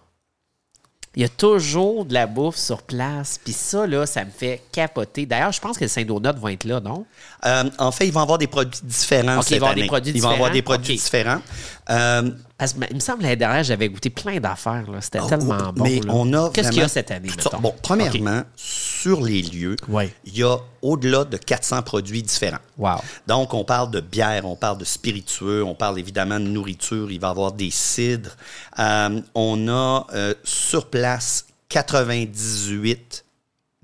Il 1.16 1.22
y 1.22 1.24
a 1.24 1.28
toujours 1.30 2.04
de 2.04 2.12
la 2.12 2.26
bouffe 2.26 2.56
sur 2.56 2.82
place. 2.82 3.40
Puis 3.42 3.54
ça, 3.54 3.86
là, 3.86 4.04
ça 4.04 4.22
me 4.24 4.30
fait 4.30 4.60
capoter. 4.70 5.24
D'ailleurs, 5.24 5.50
je 5.52 5.60
pense 5.60 5.78
que 5.78 5.84
le 5.84 5.88
Saint-Donut 5.88 6.38
va 6.38 6.52
être 6.52 6.64
là, 6.64 6.78
non? 6.78 7.06
Euh, 7.46 7.64
en 7.78 7.90
fait, 7.90 8.06
ils 8.06 8.12
vont 8.12 8.20
avoir 8.20 8.36
des 8.36 8.46
produits 8.46 8.80
différents 8.84 9.38
Ok, 9.38 9.44
cette 9.44 9.52
ils 9.52 9.60
vont 9.60 9.66
avoir 9.66 9.72
année. 9.72 9.82
des 9.82 9.88
produits 9.88 10.12
ils 10.14 10.22
vont 10.22 10.28
avoir 10.28 10.50
des 10.50 10.60
produits 10.62 10.94
différents. 10.96 11.40
Euh, 11.88 12.30
Parce 12.58 12.72
que, 12.72 12.80
il 12.90 12.96
me 12.96 13.00
semble, 13.00 13.22
l'année 13.22 13.36
dernière, 13.36 13.62
j'avais 13.62 13.88
goûté 13.88 14.10
plein 14.10 14.40
d'affaires. 14.40 14.90
là. 14.90 15.00
C'était 15.00 15.20
Oh, 15.22 15.28
tellement 15.28 15.56
oh, 15.68 15.72
bon. 15.72 15.84
Mais 15.84 16.00
là. 16.00 16.12
on 16.12 16.32
a 16.32 16.50
Qu'est-ce 16.50 16.70
qu'il 16.70 16.80
y 16.80 16.84
a 16.84 16.88
cette 16.88 17.10
année, 17.12 17.28
mettons? 17.28 17.58
Bon, 17.60 17.74
premièrement, 17.80 18.42
sur 18.56 19.22
les 19.22 19.42
lieux, 19.42 19.76
Ouais. 19.88 20.12
il 20.24 20.36
y 20.36 20.42
a 20.42 20.56
au-delà 20.82 21.24
de 21.24 21.36
400 21.36 21.82
produits 21.82 22.22
différents. 22.22 22.58
Wow. 22.78 22.96
Donc, 23.26 23.54
on 23.54 23.62
parle 23.64 23.90
de 23.92 24.00
bière, 24.00 24.46
on 24.46 24.56
parle 24.56 24.78
de 24.78 24.84
spiritueux, 24.84 25.62
on 25.62 25.74
parle 25.76 25.98
évidemment 25.98 26.40
de 26.40 26.46
nourriture, 26.46 27.10
il 27.10 27.20
va 27.20 27.28
y 27.28 27.30
avoir 27.30 27.52
des 27.52 27.70
cidres. 27.70 28.36
Euh, 28.78 29.20
on 29.34 29.68
a 29.68 30.06
euh, 30.14 30.34
sur 30.42 30.86
place 30.86 31.46
98 31.68 33.25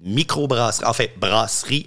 microbrasseries, 0.03 0.87
en 0.87 0.93
fait, 0.93 1.15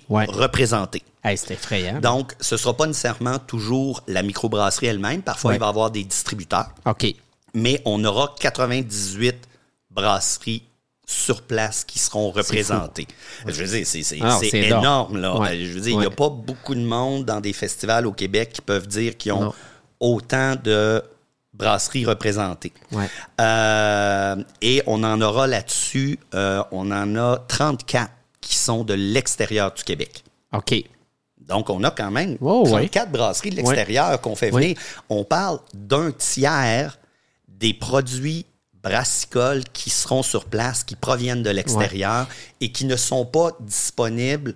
Ouais. 0.10 0.26
représentées. 0.30 1.04
Hey, 1.24 1.38
c'est 1.38 1.54
effrayant. 1.54 2.00
Donc, 2.00 2.34
ce 2.40 2.56
ne 2.56 2.60
sera 2.60 2.76
pas 2.78 2.86
nécessairement 2.88 3.40
toujours 3.40 4.02
la 4.08 4.22
microbrasserie 4.22 4.86
elle-même. 4.88 5.22
Parfois, 5.22 5.50
Ouais. 5.52 5.58
il 5.58 5.60
va 5.60 5.66
y 5.66 5.70
avoir 5.70 5.92
des 5.92 6.04
distributeurs 6.04 6.68
OK. 6.86 7.08
mais 7.54 7.82
on 7.86 8.04
aura 8.06 8.34
98 8.40 9.36
brasseries 9.90 10.64
sur 11.08 11.42
place 11.44 11.84
qui 11.84 12.00
seront 12.00 12.32
représentées. 12.32 13.08
Je 13.46 13.64
veux 13.64 13.68
dire, 13.78 13.86
c'est 13.88 14.02
c'est- 14.04 14.20
Ah 14.22 14.40
énorme. 14.54 15.18
Là. 15.18 15.38
Ouais. 15.40 15.58
Je 15.64 15.72
veux 15.74 15.82
dire, 15.82 15.92
il 15.94 16.00
n'y 16.00 16.06
a 16.06 16.10
pas 16.10 16.30
beaucoup 16.30 16.74
de 16.76 16.82
monde 16.84 17.26
dans 17.26 17.40
des 17.42 17.54
festivals 17.54 18.08
au 18.08 18.12
Québec 18.12 18.52
qui 18.54 18.62
peuvent 18.62 18.88
dire 18.88 19.16
qu'ils 19.16 19.32
ont 19.34 19.42
Non. 19.46 19.54
autant 20.00 20.56
de 20.62 21.04
brasseries 21.58 22.06
représentées. 22.06 22.74
Ouais. 22.92 23.10
Euh, 23.42 24.36
et 24.62 24.84
on 24.88 25.04
en 25.04 25.22
aura 25.22 25.48
là-dessus, 25.48 26.20
euh, 26.34 26.64
on 26.72 26.92
en 26.92 27.16
a 27.16 27.38
34 27.48 28.12
qui 28.42 28.56
sont 28.58 28.84
de 28.84 28.94
l'extérieur 28.94 29.74
du 29.74 29.84
Québec. 29.84 30.24
OK. 30.54 30.76
Donc, 31.48 31.70
on 31.70 31.84
a 31.84 31.92
quand 31.92 32.12
même 32.12 32.38
Oh, 32.42 32.64
ouais. 32.66 32.88
34 32.90 33.12
brasseries 33.12 33.50
de 33.52 33.56
l'extérieur 33.58 34.20
qu'on 34.22 34.36
fait 34.36 34.50
venir. 34.50 34.78
On 35.10 35.24
parle 35.24 35.60
d'un 35.74 36.12
tiers 36.12 36.98
des 37.48 37.74
produits 37.74 38.46
brassicoles 38.84 39.64
qui 39.74 39.90
seront 39.90 40.24
sur 40.24 40.46
place, 40.46 40.84
qui 40.84 40.96
proviennent 40.96 41.44
de 41.44 41.50
l'extérieur 41.50 42.28
et 42.62 42.72
qui 42.72 42.86
ne 42.86 42.96
sont 42.96 43.26
pas 43.26 43.52
disponibles 43.60 44.54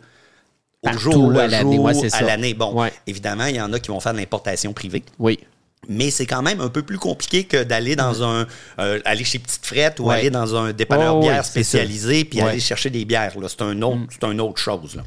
au 0.81 0.87
Partout 0.87 0.99
jour 0.99 1.37
à 1.37 1.47
l'année. 1.47 1.75
jour 1.77 1.87
à. 1.89 2.53
Bon, 2.53 2.73
Ouais. 2.81 2.93
évidemment, 3.07 3.45
il 3.45 3.55
y 3.55 3.61
en 3.61 3.71
a 3.73 3.79
qui 3.79 3.89
vont 3.89 3.99
faire 3.99 4.13
de 4.13 4.17
l'importation 4.19 4.71
privée. 4.73 5.03
Oui. 5.17 5.39
Mais 5.87 6.11
c'est 6.11 6.25
quand 6.25 6.41
même 6.41 6.59
un 6.61 6.69
peu 6.69 6.83
plus 6.83 6.97
compliqué 6.99 7.45
que 7.45 7.63
d'aller 7.63 7.95
dans 7.95 8.21
un 8.23 8.45
euh, 8.79 8.99
aller 9.05 9.23
chez 9.23 9.39
Petite 9.39 9.65
Frette 9.65 9.99
ou 9.99 10.05
Ouais. 10.05 10.15
aller 10.19 10.29
dans 10.29 10.55
un 10.55 10.71
dépanneur 10.73 11.15
Oh, 11.17 11.21
bière 11.21 11.43
spécialisé 11.45 12.25
puis 12.25 12.39
Ouais. 12.39 12.45
Mm. 12.45 12.49
aller 12.49 12.59
chercher 12.59 12.89
des 12.89 13.05
bières. 13.05 13.39
là. 13.39 13.47
C'est 13.49 13.61
un 13.61 13.81
autre, 13.81 14.01
c'est 14.11 14.23
une 14.27 14.41
autre 14.41 14.59
chose. 14.59 14.95
là. 14.95 15.03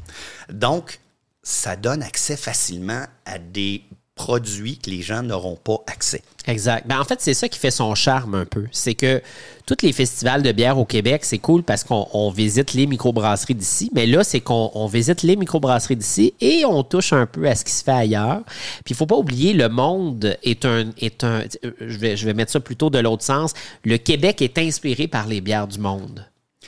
Donc, 0.51 0.99
ça 1.43 1.75
donne 1.75 2.01
accès 2.03 2.35
facilement 2.37 3.05
à 3.25 3.37
des 3.37 3.83
produits 4.15 4.77
que 4.77 4.89
les 4.89 5.01
gens 5.01 5.23
n'auront 5.23 5.55
pas 5.55 5.83
accès. 5.87 6.21
Exact. 6.45 6.85
Ben, 6.87 6.99
en 6.99 7.03
fait, 7.03 7.19
c'est 7.21 7.33
ça 7.33 7.47
qui 7.49 7.57
fait 7.57 7.71
son 7.71 7.95
charme 7.95 8.35
un 8.35 8.45
peu. 8.45 8.65
C'est 8.71 8.93
que 8.93 9.21
tous 9.65 9.77
les 9.81 9.93
festivals 9.93 10.43
de 10.43 10.51
bière 10.51 10.77
au 10.77 10.85
Québec, 10.85 11.25
c'est 11.25 11.39
cool 11.39 11.63
parce 11.63 11.83
qu'on 11.83 12.07
on 12.13 12.29
visite 12.29 12.73
les 12.73 12.85
microbrasseries 12.85 13.55
d'ici. 13.55 13.89
Mais 13.93 14.05
là, 14.05 14.23
c'est 14.23 14.41
qu'on 14.41 14.69
on 14.75 14.87
visite 14.87 15.23
les 15.23 15.35
microbrasseries 15.35 15.95
d'ici 15.95 16.33
et 16.41 16.63
on 16.65 16.83
touche 16.83 17.13
un 17.13 17.25
peu 17.25 17.47
à 17.47 17.55
ce 17.55 17.63
qui 17.63 17.71
se 17.71 17.83
fait 17.83 17.91
ailleurs. 17.91 18.41
Puis 18.83 18.93
il 18.93 18.95
faut 18.95 19.05
pas 19.05 19.17
oublier, 19.17 19.53
le 19.53 19.69
monde 19.69 20.37
est 20.43 20.65
un. 20.65 20.91
Est 20.99 21.23
un 21.23 21.43
je, 21.79 21.97
vais, 21.97 22.17
je 22.17 22.25
vais 22.25 22.33
mettre 22.33 22.51
ça 22.51 22.59
plutôt 22.59 22.89
de 22.89 22.99
l'autre 22.99 23.23
sens. 23.23 23.53
Le 23.83 23.97
Québec 23.97 24.41
est 24.41 24.57
inspiré 24.57 25.07
par 25.07 25.27
les 25.27 25.41
bières 25.41 25.67
du 25.67 25.79
monde. 25.79 26.25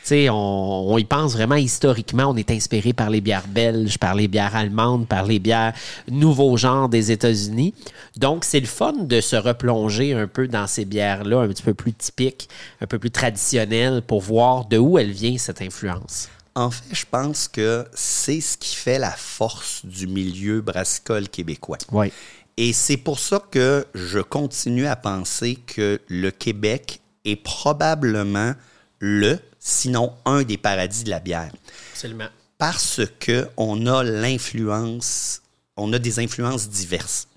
Sais, 0.08 0.30
on, 0.30 0.92
on 0.92 0.98
y 0.98 1.04
pense 1.04 1.34
vraiment 1.34 1.56
historiquement. 1.56 2.26
On 2.26 2.36
est 2.36 2.52
inspiré 2.52 2.94
par 2.94 3.10
les 3.10 3.22
bières 3.22 3.48
belges, 3.48 3.98
par 3.98 4.16
les 4.16 4.28
bières 4.28 4.56
allemandes, 4.56 5.08
par 5.08 5.26
les 5.26 5.40
bières 5.40 5.74
nouveaux 6.10 6.58
genres 6.58 6.90
des 6.90 7.12
États-Unis. 7.12 7.74
Donc, 8.18 8.46
c'est 8.46 8.60
le 8.60 8.66
fun 8.66 8.94
de 8.94 9.22
se 9.22 9.36
replonger 9.36 10.14
un 10.14 10.28
peu 10.28 10.48
dans 10.48 10.68
ces 10.68 10.86
bières-là, 10.86 11.42
un 11.42 11.48
petit 11.48 11.64
peu 11.64 11.74
plus 11.74 11.94
typiques, 11.94 12.50
un 12.82 12.88
peu 12.88 13.00
plus 13.00 13.12
traditionnelles, 13.12 14.02
pour 14.02 14.22
voir 14.22 14.66
de 14.66 14.78
où 14.78 14.98
elle 14.98 15.12
vient, 15.12 15.38
cette 15.38 15.62
influence. 15.62 16.30
En 16.56 16.72
fait, 16.72 16.96
je 16.96 17.04
pense 17.10 17.50
que 17.50 17.86
c'est 17.94 18.40
ce 18.40 18.58
qui 18.58 18.76
fait 18.76 19.00
la 19.00 19.12
force 19.12 19.86
du 19.86 20.08
milieu 20.08 20.62
brassicole 20.62 21.28
québécois. 21.28 21.78
Oui. 21.92 22.12
Et 22.58 22.72
c'est 22.72 22.98
pour 22.98 23.20
ça 23.20 23.44
que 23.52 23.86
je 23.94 24.20
continue 24.20 24.88
à 24.88 24.96
penser 24.96 25.56
que 25.56 26.00
le 26.08 26.32
Québec 26.32 27.02
est 27.26 27.36
probablement 27.36 28.54
le, 29.00 29.38
sinon 29.68 30.14
un 30.26 30.44
des 30.44 30.58
paradis 30.58 31.04
de 31.04 31.10
la 31.10 31.20
bière. 31.20 31.52
Absolument. 31.92 32.28
Parce 32.60 33.02
que 33.20 33.48
on 33.58 33.88
a 33.88 34.04
l'influence, 34.04 35.42
on 35.76 35.92
a 35.92 35.98
des 36.00 36.20
influences 36.20 36.70
diverses. 36.70 37.28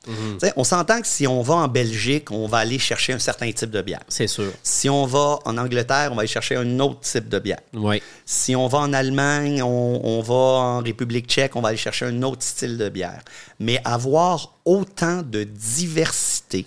Sais, 0.41 0.53
On 0.57 0.65
s'entend 0.65 1.01
que 1.03 1.07
si 1.07 1.27
on 1.27 1.43
va 1.43 1.55
en 1.57 1.69
Belgique, 1.69 2.31
on 2.31 2.47
va 2.47 2.59
aller 2.59 2.79
chercher 2.79 3.13
un 3.13 3.19
certain 3.19 3.51
type 3.53 3.71
de 3.71 3.83
bière. 3.83 4.01
C'est 4.09 4.27
sûr. 4.27 4.51
Si 4.63 4.89
on 4.89 5.05
va 5.07 5.39
en 5.45 5.59
Angleterre, 5.59 6.11
on 6.13 6.15
va 6.15 6.21
aller 6.21 6.29
chercher 6.29 6.57
un 6.57 6.81
autre 6.81 7.01
type 7.01 7.29
de 7.29 7.39
bière. 7.39 7.61
Oui. 7.75 8.01
Si 8.25 8.55
on 8.57 8.69
va 8.69 8.79
en 8.79 8.93
Allemagne, 8.95 9.63
on, 9.63 10.01
on 10.03 10.23
va 10.23 10.35
en 10.35 10.79
République 10.83 11.27
tchèque, 11.27 11.57
on 11.57 11.61
va 11.61 11.69
aller 11.71 11.77
chercher 11.77 12.07
un 12.07 12.23
autre 12.23 12.43
style 12.43 12.79
de 12.79 12.89
bière. 12.89 13.21
Mais 13.59 13.81
avoir 13.85 14.55
autant 14.65 15.23
de 15.23 15.45
diversité, 15.45 16.67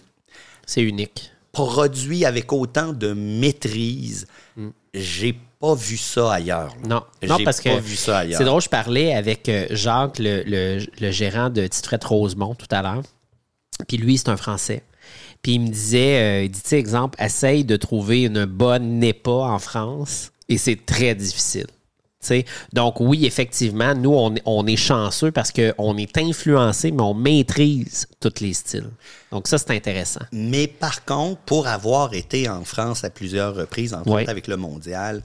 C'est 0.66 0.82
unique. 0.84 1.32
produit 1.52 2.26
avec 2.26 2.52
autant 2.54 2.94
de 2.94 3.14
maîtrise, 3.14 4.28
j'ai 4.94 5.40
pas 5.62 5.76
vu 5.76 5.96
ça 5.98 6.34
ailleurs. 6.34 6.76
là. 6.84 6.88
Non, 6.88 7.04
non 7.28 7.38
parce 7.46 7.62
pas 7.62 7.76
que 7.76 7.80
vu 7.80 7.96
ça 7.96 8.20
ailleurs. 8.20 8.38
c'est 8.40 8.44
drôle, 8.46 8.62
je 8.62 8.70
parlais 8.70 9.14
avec 9.14 9.48
euh, 9.48 9.68
Jacques, 9.72 10.20
le, 10.20 10.44
le- 10.46 10.86
le 11.00 11.12
gérant 11.12 11.50
de 11.50 11.66
Titrette 11.68 12.04
Rosemont 12.04 12.56
tout 12.56 12.68
à 12.72 12.82
l'heure. 12.82 13.04
Puis 13.88 13.98
lui, 13.98 14.18
c'est 14.18 14.30
un 14.30 14.38
Français. 14.38 14.84
Puis 15.42 15.54
il 15.54 15.60
me 15.62 15.68
disait, 15.70 16.20
euh, 16.20 16.44
il 16.44 16.52
dit, 16.52 16.62
tu 16.62 16.70
sais, 16.70 16.78
exemple, 16.80 17.22
essaye 17.24 17.64
de 17.64 17.76
trouver 17.78 18.24
une 18.24 18.46
bonne 18.46 19.00
NEPA 19.00 19.32
en 19.32 19.60
France 19.60 20.32
et 20.50 20.58
c'est 20.58 20.86
très 20.86 21.16
difficile. 21.16 21.68
Donc 22.74 23.00
oui, 23.00 23.26
effectivement, 23.26 23.96
nous, 23.96 24.14
on, 24.14 24.36
est- 24.36 24.42
on 24.46 24.66
est 24.68 24.76
chanceux 24.76 25.32
parce 25.32 25.52
qu'on 25.52 25.98
est 25.98 26.18
influencé, 26.18 26.92
mais 26.92 27.02
on 27.02 27.14
maîtrise 27.14 28.08
tous 28.20 28.34
les 28.42 28.54
styles. 28.54 28.90
Donc 29.32 29.48
ça, 29.48 29.58
c'est 29.58 29.72
intéressant. 29.72 30.22
Mais 30.32 30.68
par 30.68 31.04
contre, 31.06 31.40
pour 31.42 31.68
avoir 31.68 32.14
été 32.14 32.48
en 32.50 32.64
France 32.64 33.04
à 33.04 33.10
plusieurs 33.10 33.56
reprises, 33.56 33.96
Ouais. 34.06 34.22
autres 34.22 34.30
avec 34.30 34.48
le 34.48 34.58
mondial, 34.58 35.22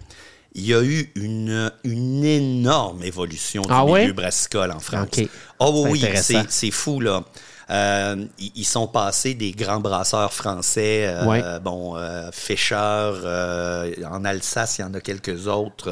il 0.54 0.64
y 0.66 0.74
a 0.74 0.82
eu 0.82 1.12
une, 1.16 1.70
une 1.84 2.24
énorme 2.24 3.02
évolution 3.02 3.60
du 3.62 3.68
Ah 3.70 3.84
milieu 3.84 4.12
brassicole 4.14 4.72
en 4.72 4.80
France. 4.80 5.08
Ok. 5.18 5.28
Oh 5.58 5.86
oui, 5.90 6.02
c'est 6.48 6.70
fou, 6.70 7.00
là. 7.00 7.24
Euh, 7.68 8.24
ils, 8.54 8.64
sont 8.64 8.86
passés 8.86 9.34
des 9.34 9.50
grands 9.50 9.80
brasseurs 9.80 10.32
français, 10.32 11.04
euh, 11.08 11.26
Ouais. 11.26 11.42
bon, 11.60 11.96
euh, 11.96 12.30
Fischer, 12.32 12.74
euh, 12.76 13.92
en 14.08 14.24
Alsace, 14.24 14.78
il 14.78 14.82
y 14.82 14.84
en 14.84 14.94
a 14.94 15.00
quelques 15.00 15.48
autres. 15.48 15.90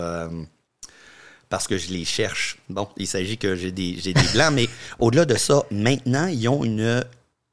Parce 1.48 1.66
que 1.68 1.76
je 1.78 1.88
les 1.92 2.04
cherche. 2.04 2.58
Bon, 2.68 2.88
il 2.96 3.06
s'agit 3.06 3.38
que 3.38 3.54
j'ai 3.56 3.70
des, 3.72 3.96
j'ai 3.98 4.12
des 4.14 4.28
blancs, 4.32 4.52
mais 4.52 4.68
au-delà 4.98 5.24
de 5.24 5.36
ça, 5.36 5.62
maintenant, 5.70 6.26
ils 6.26 6.48
ont 6.48 6.64
une 6.64 7.04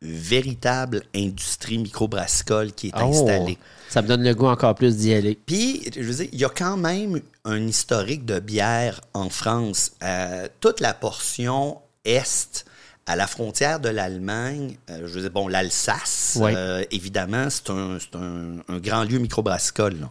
véritable 0.01 1.03
industrie 1.15 1.77
microbrassicole 1.77 2.71
qui 2.74 2.88
est 2.88 2.93
Oh, 2.95 3.01
installée. 3.10 3.57
ça 3.89 4.01
me 4.01 4.07
donne 4.07 4.24
le 4.24 4.33
goût 4.33 4.48
encore 4.48 4.75
plus 4.75 4.98
d'y 4.98 5.13
aller. 5.13 5.38
Puis, 5.45 5.83
je 5.95 6.01
veux 6.01 6.13
dire, 6.13 6.29
il 6.31 6.39
y 6.39 6.45
a 6.45 6.50
quand 6.50 6.77
même 6.77 7.21
un 7.45 7.67
historique 7.67 8.25
de 8.25 8.39
bière 8.39 9.01
en 9.13 9.29
France. 9.29 9.91
Euh, 10.03 10.48
toute 10.60 10.79
la 10.79 10.93
portion 10.93 11.77
est 12.05 12.65
à 13.05 13.15
la 13.15 13.27
frontière 13.27 13.79
de 13.79 13.89
l'Allemagne, 13.89 14.77
euh, 14.89 15.01
je 15.07 15.13
veux 15.13 15.21
dire, 15.21 15.31
bon, 15.31 15.48
l'Alsace, 15.48 16.38
euh, 16.41 16.83
évidemment, 16.91 17.50
c'est 17.50 17.69
un, 17.69 17.98
c'est 18.00 18.15
un- 18.15 18.57
un 18.67 18.79
grand 18.79 19.03
lieu 19.03 19.17
microbrassicole. 19.19 20.07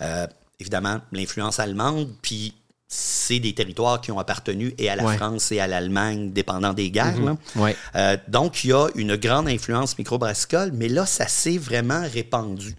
Euh, 0.00 0.26
évidemment, 0.58 1.00
l'influence 1.12 1.58
allemande, 1.60 2.08
puis 2.22 2.54
c'est 2.94 3.38
des 3.38 3.54
territoires 3.54 4.02
qui 4.02 4.12
ont 4.12 4.18
appartenu 4.18 4.74
et 4.76 4.90
à 4.90 4.96
la 4.96 5.04
Ouais. 5.04 5.16
France 5.16 5.50
et 5.50 5.60
à 5.60 5.66
l'Allemagne, 5.66 6.30
dépendant 6.30 6.74
des 6.74 6.90
guerres. 6.90 7.14
Ouais. 7.56 7.74
Euh, 7.96 8.18
donc, 8.28 8.64
il 8.64 8.68
y 8.70 8.72
a 8.74 8.88
une 8.96 9.16
grande 9.16 9.48
influence 9.48 9.96
microbrassicole, 9.96 10.72
mais 10.74 10.88
là, 10.88 11.06
ça 11.06 11.26
s'est 11.26 11.56
vraiment 11.56 12.02
répandu. 12.12 12.74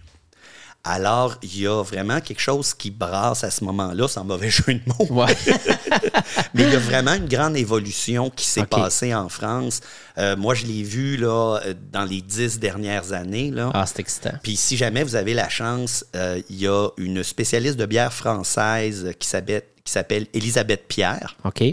Alors, 0.86 1.38
il 1.42 1.62
y 1.62 1.68
a 1.68 1.82
vraiment 1.82 2.20
quelque 2.20 2.42
chose 2.42 2.74
qui 2.74 2.92
brasse 2.92 3.46
à 3.46 3.52
ce 3.52 3.64
moment-là, 3.64 4.08
sans 4.10 4.26
mauvais 4.26 4.50
jeu 4.50 4.74
de 4.74 4.82
mots. 4.86 5.08
Ouais. 5.12 5.34
Mais 6.54 6.64
il 6.64 6.74
y 6.74 6.76
a 6.76 6.80
vraiment 6.80 7.14
une 7.14 7.28
grande 7.28 7.56
évolution 7.56 8.30
qui 8.30 8.46
s'est 8.46 8.66
passée 8.66 9.16
en 9.16 9.30
France. 9.30 9.80
Euh, 10.18 10.36
moi, 10.36 10.54
je 10.56 10.66
l'ai 10.66 10.84
vu 10.84 11.16
là, 11.16 11.60
euh, 11.66 11.74
dans 11.92 12.04
les 12.04 12.22
dix 12.22 12.60
dernières 12.60 13.14
années. 13.14 13.50
Là. 13.50 13.72
ah, 13.74 13.86
c'est 13.86 14.00
excitant. 14.00 14.34
Puis 14.44 14.58
si 14.58 14.76
jamais 14.76 15.04
vous 15.04 15.16
avez 15.16 15.34
la 15.34 15.48
chance, 15.48 16.04
euh, 16.18 16.42
il 16.50 16.60
y 16.60 16.68
a 16.68 16.90
une 16.98 17.24
spécialiste 17.24 17.78
de 17.78 17.86
bière 17.86 18.12
française 18.12 19.14
qui 19.20 19.28
s'appelle, 19.28 19.64
qui 19.86 19.92
s'appelle 19.92 20.28
Elisabeth 20.34 20.88
Pierre 20.90 21.38
OK. 21.46 21.64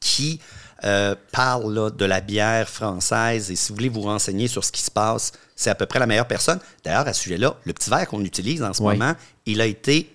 qui 0.00 0.40
euh, 0.84 1.16
parle 1.32 1.74
là, 1.74 1.90
de 1.90 2.04
la 2.04 2.20
bière 2.20 2.68
française. 2.68 3.50
Et 3.50 3.56
si 3.56 3.70
vous 3.70 3.76
voulez 3.76 3.88
vous 3.88 4.02
renseigner 4.02 4.46
sur 4.46 4.64
ce 4.64 4.70
qui 4.70 4.82
se 4.82 4.90
passe, 4.90 5.32
c'est 5.60 5.70
à 5.70 5.74
peu 5.74 5.86
près 5.86 5.98
la 5.98 6.06
meilleure 6.06 6.28
personne. 6.28 6.60
D'ailleurs, 6.84 7.06
à 7.08 7.12
ce 7.12 7.20
sujet-là, 7.22 7.56
le 7.64 7.72
petit 7.72 7.90
verre 7.90 8.06
qu'on 8.06 8.24
utilise 8.24 8.62
en 8.62 8.72
ce 8.72 8.80
Oui. 8.80 8.96
moment, 8.96 9.14
il 9.44 9.60
a 9.60 9.66
été 9.66 10.08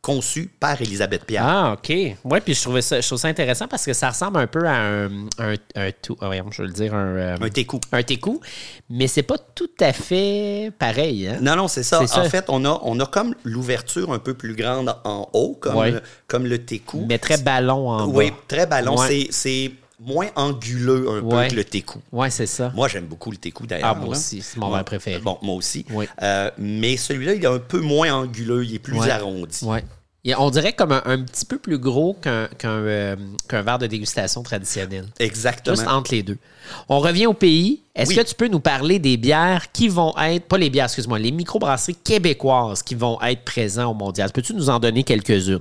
conçu 0.00 0.48
par 0.60 0.80
Elisabeth 0.80 1.24
Pierre. 1.24 1.42
Ah, 1.44 1.72
OK. 1.72 1.88
Ouais, 2.24 2.40
puis 2.40 2.54
je 2.54 2.62
trouvais 2.62 2.80
ça, 2.80 3.00
je 3.00 3.06
trouve 3.06 3.18
ça 3.18 3.26
intéressant 3.26 3.66
parce 3.66 3.84
que 3.84 3.92
ça 3.92 4.10
ressemble 4.10 4.38
un 4.38 4.46
peu 4.46 4.64
à 4.66 4.76
un, 4.76 5.08
un, 5.38 5.54
un 5.74 5.90
tout. 6.00 6.16
ah, 6.20 6.26
voyons, 6.26 6.46
je 6.52 6.62
veux 6.62 6.68
le 6.68 6.72
dire, 6.72 6.94
un. 6.94 7.06
euh, 7.16 7.36
Un 7.40 7.48
técou. 7.50 7.80
un 7.90 8.02
técou, 8.04 8.40
mais 8.88 9.08
c'est 9.08 9.24
pas 9.24 9.36
tout 9.38 9.68
à 9.80 9.92
fait 9.92 10.70
pareil. 10.78 11.26
Hein? 11.26 11.38
Non, 11.42 11.56
non, 11.56 11.66
c'est 11.66 11.82
ça. 11.82 12.00
En 12.00 12.24
fait, 12.30 12.44
on 12.48 12.64
a, 12.64 12.78
on 12.84 12.98
a 13.00 13.06
comme 13.06 13.34
l'ouverture 13.42 14.12
un 14.12 14.20
peu 14.20 14.34
plus 14.34 14.54
grande 14.54 14.94
en 15.04 15.28
haut, 15.32 15.58
comme, 15.60 15.84
le, 15.84 16.00
comme 16.28 16.46
le 16.46 16.64
técou. 16.64 17.04
Mais 17.08 17.18
très 17.18 17.38
ballon 17.38 17.90
en 17.90 18.08
Oui, 18.08 18.30
bas. 18.30 18.36
très 18.46 18.66
ballon. 18.66 18.96
Ouais. 18.96 19.26
C'est 19.30 19.72
moins 20.00 20.28
anguleux 20.36 21.08
un 21.08 21.20
Ouais. 21.22 21.44
peu 21.46 21.50
que 21.50 21.56
le 21.56 21.64
técou. 21.64 22.00
Ouais, 22.12 22.30
c'est 22.30 22.46
ça. 22.46 22.72
Moi, 22.74 22.88
j'aime 22.88 23.06
beaucoup 23.06 23.30
le 23.30 23.36
técou 23.36 23.66
d'ailleurs. 23.66 23.88
Ah, 23.88 23.94
moi 23.94 24.04
là. 24.06 24.10
aussi, 24.12 24.42
c'est 24.42 24.58
mon 24.58 24.70
verre 24.70 24.84
préféré. 24.84 25.18
Bon, 25.20 25.38
moi 25.42 25.54
aussi. 25.54 25.84
Oui. 25.90 26.06
Euh, 26.22 26.50
mais 26.58 26.96
celui-là, 26.96 27.34
il 27.34 27.42
est 27.42 27.46
un 27.48 27.58
peu 27.58 27.80
moins 27.80 28.12
anguleux, 28.14 28.64
il 28.64 28.74
est 28.74 28.78
plus 28.78 28.98
Ouais. 28.98 29.10
arrondi. 29.10 29.64
Ouais. 29.64 29.84
On 30.36 30.50
dirait 30.50 30.72
comme 30.72 30.92
un, 30.92 31.02
un 31.04 31.22
petit 31.22 31.44
peu 31.46 31.58
plus 31.58 31.78
gros 31.78 32.14
qu'un 32.14 32.48
euh, 32.64 33.16
verre 33.50 33.78
de 33.78 33.86
dégustation 33.86 34.42
traditionnel. 34.42 35.06
Exactement. 35.18 35.76
Juste 35.76 35.88
entre 35.88 36.12
les 36.12 36.22
deux. 36.22 36.38
On 36.88 36.98
revient 36.98 37.26
au 37.26 37.34
pays. 37.34 37.80
Est-ce 37.94 38.10
Oui. 38.10 38.16
que 38.16 38.22
tu 38.22 38.34
peux 38.34 38.48
nous 38.48 38.60
parler 38.60 38.98
des 38.98 39.16
bières 39.16 39.72
qui 39.72 39.88
vont 39.88 40.14
être, 40.18 40.46
pas 40.46 40.58
les 40.58 40.70
bières, 40.70 40.84
excuse-moi, 40.84 41.18
les 41.18 41.32
microbrasseries 41.32 41.96
québécoises 41.96 42.82
qui 42.82 42.94
vont 42.94 43.20
être 43.22 43.44
présentes 43.44 43.90
au 43.90 43.94
mondial? 43.94 44.30
Peux-tu 44.32 44.54
nous 44.54 44.70
en 44.70 44.78
donner 44.78 45.02
quelques-unes? 45.02 45.60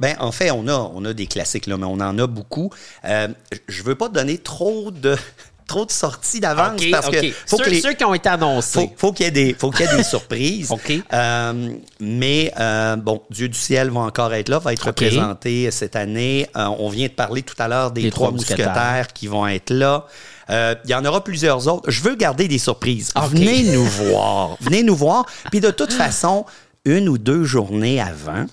Ben, 0.00 0.16
en 0.20 0.32
fait, 0.32 0.50
on 0.50 0.68
a, 0.68 0.90
on 0.94 1.04
a 1.04 1.12
des 1.12 1.26
classiques, 1.26 1.66
là, 1.66 1.76
mais 1.76 1.86
on 1.86 1.94
en 2.00 2.18
a 2.18 2.26
beaucoup. 2.26 2.70
Euh, 3.04 3.28
je 3.68 3.82
veux 3.82 3.94
pas 3.94 4.08
donner 4.08 4.38
trop 4.38 4.90
de, 4.90 5.16
trop 5.66 5.86
de 5.86 5.90
sorties 5.90 6.40
d'avance 6.40 6.80
parce 6.90 7.08
que 7.08 7.30
faut 7.46 7.56
ceux, 7.58 7.64
que 7.64 7.70
les- 7.70 7.80
ceux 7.80 7.92
qui 7.94 8.04
ont 8.04 8.14
été 8.14 8.28
annoncés. 8.28 8.80
faut, 8.80 8.92
faut 9.08 9.12
qu'il 9.12 9.24
y 9.24 9.28
ait 9.28 9.32
des, 9.32 9.54
faut 9.54 9.70
qu'il 9.70 9.86
y 9.86 9.88
ait 9.88 9.96
des 9.96 10.02
surprises. 10.04 10.70
Euh, 11.12 11.70
mais 12.00 12.52
euh, 12.60 12.96
bon, 12.96 13.22
Dieu 13.30 13.48
du 13.48 13.58
ciel 13.58 13.90
va 13.90 14.00
encore 14.00 14.32
être 14.34 14.48
là, 14.48 14.58
va 14.58 14.72
être 14.72 14.86
représenté 14.86 15.70
cette 15.70 15.96
année. 15.96 16.48
Euh, 16.56 16.66
on 16.78 16.88
vient 16.88 17.06
de 17.08 17.12
parler 17.12 17.42
tout 17.42 17.54
à 17.58 17.68
l'heure 17.68 17.90
des 17.92 18.02
Les 18.02 18.10
trois 18.10 18.28
trois 18.28 18.36
mousquetaires. 18.36 18.68
mousquetaires. 18.68 19.12
qui 19.14 19.26
vont 19.26 19.46
être 19.46 19.70
là. 19.70 20.06
Il 20.50 20.90
y 20.90 20.94
en 20.94 21.04
aura 21.06 21.24
plusieurs 21.24 21.66
autres. 21.68 21.90
Je 21.90 22.02
veux 22.02 22.16
garder 22.16 22.48
des 22.48 22.58
surprises. 22.58 23.12
Venez 23.30 23.62
nous 23.72 23.84
voir. 23.84 24.56
Venez 24.60 24.82
nous 24.82 24.94
voir. 24.96 25.24
Puis 25.50 25.60
de 25.60 25.70
toute 25.70 25.92
façon, 26.04 26.44
une 26.86 27.08
ou 27.08 27.16
deux 27.18 27.44
journées 27.44 28.00
avant, 28.00 28.46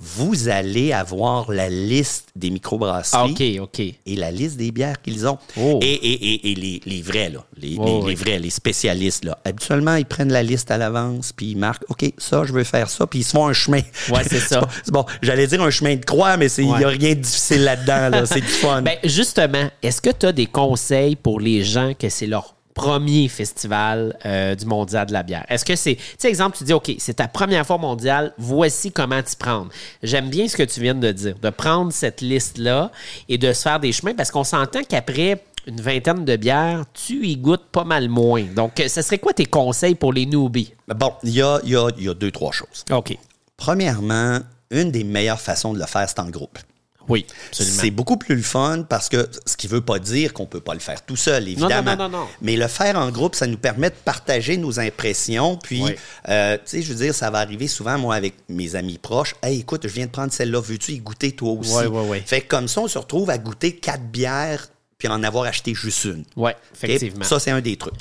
vous 0.00 0.48
allez 0.48 0.92
avoir 0.92 1.50
la 1.50 1.68
liste 1.68 2.28
des 2.36 2.50
microbrasseries 2.50 3.58
Ah, 3.60 3.78
et 4.06 4.16
la 4.16 4.30
liste 4.30 4.56
des 4.56 4.70
bières 4.70 5.00
qu'ils 5.02 5.26
ont. 5.26 5.38
Oh. 5.56 5.78
Et, 5.82 5.92
et, 5.92 6.34
et, 6.34 6.50
et 6.52 6.54
les, 6.54 6.80
les 6.84 7.02
vrais, 7.02 7.30
là, 7.30 7.44
les, 7.56 7.76
Oh, 7.78 7.84
les- 7.84 7.92
oui. 7.92 8.08
les 8.10 8.14
vrais, 8.14 8.38
les 8.38 8.50
spécialistes, 8.50 9.24
là. 9.24 9.38
Habituellement, 9.44 9.96
ils 9.96 10.04
prennent 10.06 10.32
la 10.32 10.42
liste 10.42 10.70
à 10.70 10.78
l'avance, 10.78 11.32
puis 11.32 11.46
ils 11.52 11.56
marquent, 11.56 11.84
OK, 11.88 12.12
ça, 12.18 12.44
je 12.44 12.52
veux 12.52 12.64
faire 12.64 12.88
ça, 12.90 13.06
puis 13.06 13.20
ils 13.20 13.24
se 13.24 13.30
font 13.32 13.46
un 13.48 13.52
chemin. 13.52 13.80
Ouais, 14.10 14.22
c'est 14.28 14.38
ça. 14.40 14.60
bon, 14.60 14.66
c'est 14.84 14.92
bon, 14.92 15.04
j'allais 15.22 15.46
dire 15.46 15.62
un 15.62 15.70
chemin 15.70 15.96
de 15.96 16.04
croix, 16.04 16.36
mais 16.36 16.46
il 16.52 16.66
n'y 16.66 16.84
a 16.84 16.88
rien 16.88 17.10
de 17.14 17.20
difficile 17.20 17.64
là-dedans, 17.64 18.08
là. 18.10 18.26
C'est 18.26 18.40
du 18.40 18.46
fun. 18.46 18.82
Ben, 18.84 18.98
justement, 19.04 19.68
est-ce 19.82 20.00
que 20.02 20.10
tu 20.10 20.26
as 20.26 20.32
des 20.32 20.46
conseils 20.46 21.16
pour 21.16 21.40
les 21.40 21.64
gens 21.64 21.92
que 21.98 22.08
c'est 22.08 22.26
leur 22.26 22.53
premier 22.74 23.28
festival 23.28 24.18
euh, 24.26 24.54
du 24.54 24.66
mondial 24.66 25.06
de 25.06 25.12
la 25.12 25.22
bière? 25.22 25.44
Est-ce 25.48 25.64
que 25.64 25.76
c'est, 25.76 25.94
tu 25.94 26.02
sais, 26.18 26.28
exemple, 26.28 26.58
tu 26.58 26.64
dis, 26.64 26.72
OK, 26.72 26.92
c'est 26.98 27.14
ta 27.14 27.28
première 27.28 27.66
fois 27.66 27.78
mondiale, 27.78 28.32
voici 28.36 28.92
comment 28.92 29.22
t'y 29.22 29.36
prendre. 29.36 29.70
J'aime 30.02 30.28
bien 30.28 30.48
ce 30.48 30.56
que 30.56 30.62
tu 30.64 30.80
viens 30.80 30.94
de 30.94 31.12
dire, 31.12 31.36
de 31.40 31.50
prendre 31.50 31.92
cette 31.92 32.20
liste-là 32.20 32.90
et 33.28 33.38
de 33.38 33.52
se 33.52 33.62
faire 33.62 33.80
des 33.80 33.92
chemins 33.92 34.14
parce 34.14 34.30
qu'on 34.30 34.44
s'entend 34.44 34.82
qu'après 34.82 35.42
une 35.66 35.80
vingtaine 35.80 36.24
de 36.24 36.36
bières, 36.36 36.84
tu 36.92 37.26
y 37.26 37.36
goûtes 37.36 37.66
pas 37.72 37.84
mal 37.84 38.08
moins. 38.08 38.42
Donc, 38.42 38.80
euh, 38.80 38.88
ce 38.88 39.00
serait 39.02 39.18
quoi 39.18 39.32
tes 39.32 39.46
conseils 39.46 39.94
pour 39.94 40.12
les 40.12 40.26
newbies? 40.26 40.74
Bon, 40.88 41.14
il 41.22 41.30
y 41.30 41.42
a, 41.42 41.60
il 41.64 41.70
y, 41.70 41.76
a, 41.76 41.88
il 41.96 42.04
y 42.04 42.08
a 42.08 42.14
deux, 42.14 42.30
trois 42.30 42.52
choses. 42.52 42.84
OK. 42.90 43.16
Premièrement, 43.56 44.40
une 44.70 44.90
des 44.90 45.04
meilleures 45.04 45.40
façons 45.40 45.72
de 45.72 45.78
le 45.78 45.86
faire, 45.86 46.08
c'est 46.08 46.18
en 46.18 46.28
groupe. 46.28 46.58
Oui, 47.08 47.26
C'est 47.52 47.90
beaucoup 47.90 48.16
plus 48.16 48.34
le 48.36 48.42
fun 48.42 48.82
parce 48.88 49.08
que 49.08 49.28
ce 49.46 49.56
qui 49.56 49.66
veut 49.68 49.80
pas 49.80 49.98
dire 49.98 50.32
qu'on 50.32 50.46
peut 50.46 50.60
pas 50.60 50.74
le 50.74 50.80
faire 50.80 51.04
tout 51.04 51.16
seul, 51.16 51.48
évidemment. 51.48 51.96
non, 51.96 52.08
non, 52.08 52.18
non. 52.20 52.26
Mais 52.42 52.56
le 52.56 52.66
faire 52.68 52.96
en 52.98 53.10
groupe, 53.10 53.34
ça 53.34 53.46
nous 53.46 53.56
permet 53.58 53.90
de 53.90 53.94
partager 54.04 54.56
nos 54.56 54.80
impressions. 54.80 55.56
Puis, 55.56 55.82
Oui. 55.82 55.94
euh, 56.28 56.56
tu 56.56 56.62
sais, 56.66 56.82
je 56.82 56.92
veux 56.92 57.04
dire, 57.04 57.14
ça 57.14 57.30
va 57.30 57.38
arriver 57.38 57.66
souvent, 57.68 57.98
moi, 57.98 58.14
avec 58.14 58.34
mes 58.48 58.74
amis 58.74 58.98
proches. 58.98 59.34
Hey, 59.42 59.60
écoute, 59.60 59.82
je 59.86 59.92
viens 59.92 60.06
de 60.06 60.10
prendre 60.10 60.32
celle-là. 60.32 60.60
Veux-tu 60.60 60.92
y 60.92 60.98
goûter 60.98 61.32
toi 61.32 61.52
aussi? 61.52 61.74
Ouais, 61.74 61.86
ouais, 61.86 62.08
ouais. 62.08 62.22
Fait 62.24 62.40
que 62.40 62.48
comme 62.48 62.68
ça, 62.68 62.80
on 62.80 62.88
se 62.88 62.98
retrouve 62.98 63.30
à 63.30 63.38
goûter 63.38 63.76
quatre 63.76 64.04
bières 64.04 64.68
puis 65.04 65.12
en 65.12 65.22
avoir 65.22 65.44
acheté 65.44 65.74
juste 65.74 66.04
une. 66.04 66.24
Oui, 66.36 66.52
effectivement. 66.74 67.24
Ça, 67.24 67.38
c'est 67.38 67.50
un 67.50 67.60
des 67.60 67.76
trucs. 67.76 67.92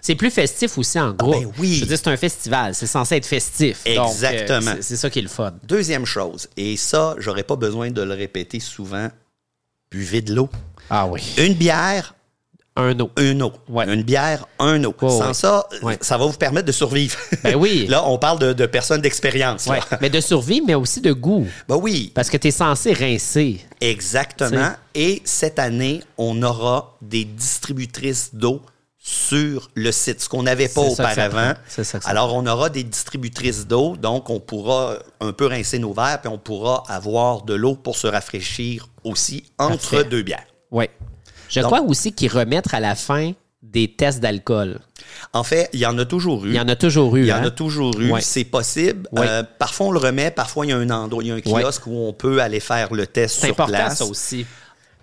C'est 0.00 0.14
plus 0.14 0.30
festif 0.30 0.78
aussi 0.78 0.98
en 1.00 1.12
groupe. 1.12 1.34
ben 1.42 1.52
oui. 1.58 1.74
Je 1.76 1.80
veux 1.80 1.86
dire, 1.86 1.98
c'est 1.98 2.08
un 2.08 2.16
festival. 2.16 2.74
C'est 2.74 2.86
censé 2.86 3.16
être 3.16 3.26
festif. 3.26 3.80
Euh, 3.88 4.04
Exactement. 4.06 4.74
c'est- 4.76 4.82
c'est 4.82 4.96
ça 4.96 5.10
qui 5.10 5.18
est 5.18 5.22
le 5.22 5.28
fun. 5.28 5.52
Deuxième 5.64 6.06
chose, 6.06 6.48
et 6.56 6.76
ça, 6.76 7.16
j'aurais 7.18 7.42
pas 7.42 7.56
besoin 7.56 7.90
de 7.90 8.02
le 8.02 8.14
répéter 8.14 8.60
souvent, 8.60 9.08
buvez 9.90 10.22
de 10.22 10.34
l'eau. 10.34 10.48
Ah 10.88 11.06
oui. 11.06 11.20
Une 11.38 11.54
bière, 11.54 12.14
Un 12.74 12.98
eau. 13.00 13.10
une 13.18 13.42
eau. 13.42 13.52
Ouais. 13.68 13.84
Une 13.92 14.02
bière, 14.02 14.46
un 14.58 14.82
eau. 14.84 14.94
Sans 14.98 15.26
ouais. 15.28 15.34
ça, 15.34 15.66
Ouais. 15.82 15.98
ça 16.00 16.16
va 16.16 16.24
vous 16.24 16.32
permettre 16.38 16.66
de 16.66 16.72
survivre. 16.72 17.18
Ben 17.44 17.54
oui. 17.54 17.86
là, 17.88 18.06
on 18.08 18.16
parle 18.18 18.38
de, 18.38 18.52
de 18.54 18.64
personnes 18.66 19.02
d'expérience. 19.02 19.68
Mais 20.00 20.08
de 20.08 20.20
survie, 20.20 20.62
mais 20.66 20.74
aussi 20.74 21.00
de 21.02 21.12
goût. 21.12 21.46
Ben 21.68 21.76
oui, 21.76 22.10
Parce 22.14 22.30
que 22.30 22.36
tu 22.38 22.48
es 22.48 22.50
censé 22.50 22.94
rincer. 22.94 23.60
exactement. 23.80 24.70
Et 24.94 25.20
cette 25.24 25.58
année, 25.58 26.02
on 26.18 26.42
aura 26.42 26.96
des 27.02 27.24
distributrices 27.24 28.30
d'eau 28.34 28.62
sur 29.04 29.68
le 29.74 29.90
site, 29.90 30.20
ce 30.22 30.28
qu'on 30.28 30.44
n'avait 30.44 30.68
pas 30.68 30.80
auparavant. 30.82 31.54
ça 31.66 31.82
ça 31.82 31.98
Alors, 32.04 32.34
on 32.34 32.46
aura 32.46 32.70
des 32.70 32.84
distributrices 32.84 33.66
d'eau, 33.66 33.96
donc 33.96 34.30
on 34.30 34.38
pourra 34.38 34.94
un 35.20 35.32
peu 35.32 35.46
rincer 35.46 35.78
nos 35.80 35.92
verres, 35.92 36.20
puis 36.22 36.30
on 36.32 36.38
pourra 36.38 36.84
avoir 36.88 37.42
de 37.42 37.54
l'eau 37.54 37.74
pour 37.74 37.96
se 37.96 38.06
rafraîchir 38.06 38.88
aussi 39.02 39.44
entre 39.58 39.90
Parfait. 39.90 40.04
deux 40.04 40.22
bières. 40.22 40.46
Oui. 40.70 40.86
Je 41.52 41.60
Donc- 41.60 41.70
crois 41.70 41.82
aussi 41.82 42.12
qu'ils 42.12 42.32
remettent 42.32 42.72
à 42.72 42.80
la 42.80 42.94
fin 42.94 43.32
des 43.62 43.88
tests 43.92 44.20
d'alcool. 44.20 44.80
En 45.34 45.44
fait, 45.44 45.68
il 45.72 45.80
y 45.80 45.86
en 45.86 45.96
a 45.98 46.04
toujours 46.06 46.46
eu. 46.46 46.48
Il 46.48 46.54
y 46.54 46.60
en 46.60 46.66
a 46.68 46.74
toujours 46.76 47.14
eu. 47.16 47.20
Il 47.20 47.26
y 47.26 47.32
en 47.32 47.36
hein? 47.36 47.44
a 47.44 47.50
toujours 47.50 47.98
eu, 48.00 48.10
c'est 48.20 48.44
possible. 48.44 49.06
Euh, 49.18 49.42
parfois, 49.58 49.86
on 49.88 49.90
le 49.92 49.98
remet, 49.98 50.30
parfois, 50.30 50.64
il 50.66 50.70
y 50.70 50.72
a 50.72 50.78
un 50.78 50.90
endroit, 50.90 51.22
il 51.22 51.28
y 51.28 51.30
a 51.30 51.34
un 51.34 51.40
kiosque 51.40 51.86
où 51.86 51.94
on 51.94 52.12
peut 52.12 52.40
aller 52.40 52.58
faire 52.58 52.92
le 52.92 53.06
test 53.06 53.36
C'est 53.36 53.46
sur 53.48 53.50
important, 53.54 53.72
place. 53.72 53.98
ça 53.98 54.06
aussi. 54.06 54.46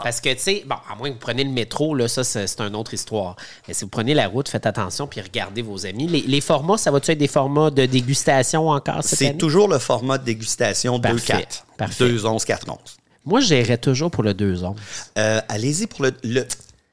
Parce 0.02 0.22
que, 0.22 0.34
tu 0.34 0.40
sais, 0.40 0.64
bon, 0.66 0.76
à 0.92 0.96
moins 0.96 1.10
que 1.10 1.14
vous 1.14 1.20
preniez 1.20 1.44
le 1.44 1.52
métro, 1.52 1.94
là, 1.94 2.08
ça, 2.08 2.24
c'est 2.24 2.48
c'est 2.48 2.62
une 2.62 2.76
autre 2.76 2.94
histoire. 2.94 3.36
Mais 3.68 3.74
si 3.74 3.84
vous 3.84 3.90
prenez 3.90 4.14
la 4.14 4.28
route, 4.28 4.48
faites 4.50 4.66
attention 4.66 5.08
puis 5.08 5.20
regardez 5.22 5.62
vos 5.62 5.86
amis. 5.86 6.08
Les, 6.08 6.22
les 6.22 6.42
formats, 6.42 6.78
ça 6.78 6.90
va-tu 6.90 7.12
être 7.12 7.18
des 7.18 7.28
formats 7.28 7.70
de 7.70 7.86
dégustation 7.86 8.70
encore 8.70 9.04
cette 9.04 9.20
C'est 9.20 9.38
toujours 9.38 9.68
le 9.68 9.78
format 9.78 10.18
de 10.18 10.24
dégustation 10.24 11.00
Parfait. 11.02 11.34
2-4. 11.34 11.64
Parfait. 11.78 12.06
2-11, 12.06 12.46
4-11. 12.46 12.78
Moi, 13.30 13.40
j'irais 13.42 13.78
toujours 13.78 14.12
pour 14.12 14.24
le 14.24 14.34
2 14.34 14.64
onces. 14.64 14.78
Euh, 15.18 15.40
Allez-y 15.48 15.88
pour 15.88 16.04
le... 16.04 16.14
le- 16.24 16.46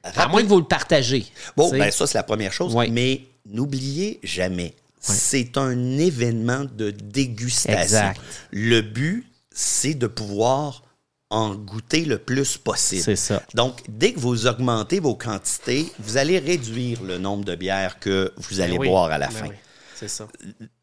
À 0.03 0.27
moins 0.27 0.41
que 0.41 0.47
vous 0.47 0.59
le 0.59 0.65
partagez. 0.65 1.25
Bon, 1.57 1.69
ben 1.69 1.91
ça, 1.91 2.07
c'est 2.07 2.17
la 2.17 2.23
première 2.23 2.53
chose. 2.53 2.73
Ouais. 2.73 2.89
Mais 2.89 3.23
n'oubliez 3.45 4.19
jamais, 4.23 4.73
c'est 5.01 5.57
un 5.57 5.97
événement 5.97 6.65
de 6.65 6.91
dégustation. 6.91 7.81
Exact. 7.81 8.21
Le 8.51 8.81
but, 8.81 9.25
c'est 9.51 9.93
de 9.95 10.07
pouvoir 10.07 10.83
en 11.29 11.55
goûter 11.55 12.05
le 12.05 12.19
plus 12.19 12.55
possible. 12.57 13.01
C'est 13.03 13.17
ça. 13.17 13.43
Donc, 13.53 13.81
dès 13.89 14.13
que 14.13 14.19
vous 14.19 14.47
augmentez 14.47 15.01
vos 15.01 15.15
quantités, 15.15 15.91
vous 15.99 16.15
allez 16.15 16.39
réduire 16.39 17.03
le 17.03 17.17
nombre 17.17 17.43
de 17.43 17.55
bières 17.55 17.99
que 17.99 18.31
vous 18.37 18.61
allez 18.61 18.73
Ben 18.75 18.79
oui. 18.79 18.87
boire 18.87 19.11
à 19.11 19.17
la 19.17 19.27
Ben 19.27 19.33
fin. 19.33 19.47
oui, 19.47 19.55
C'est 19.95 20.07
ça. 20.07 20.25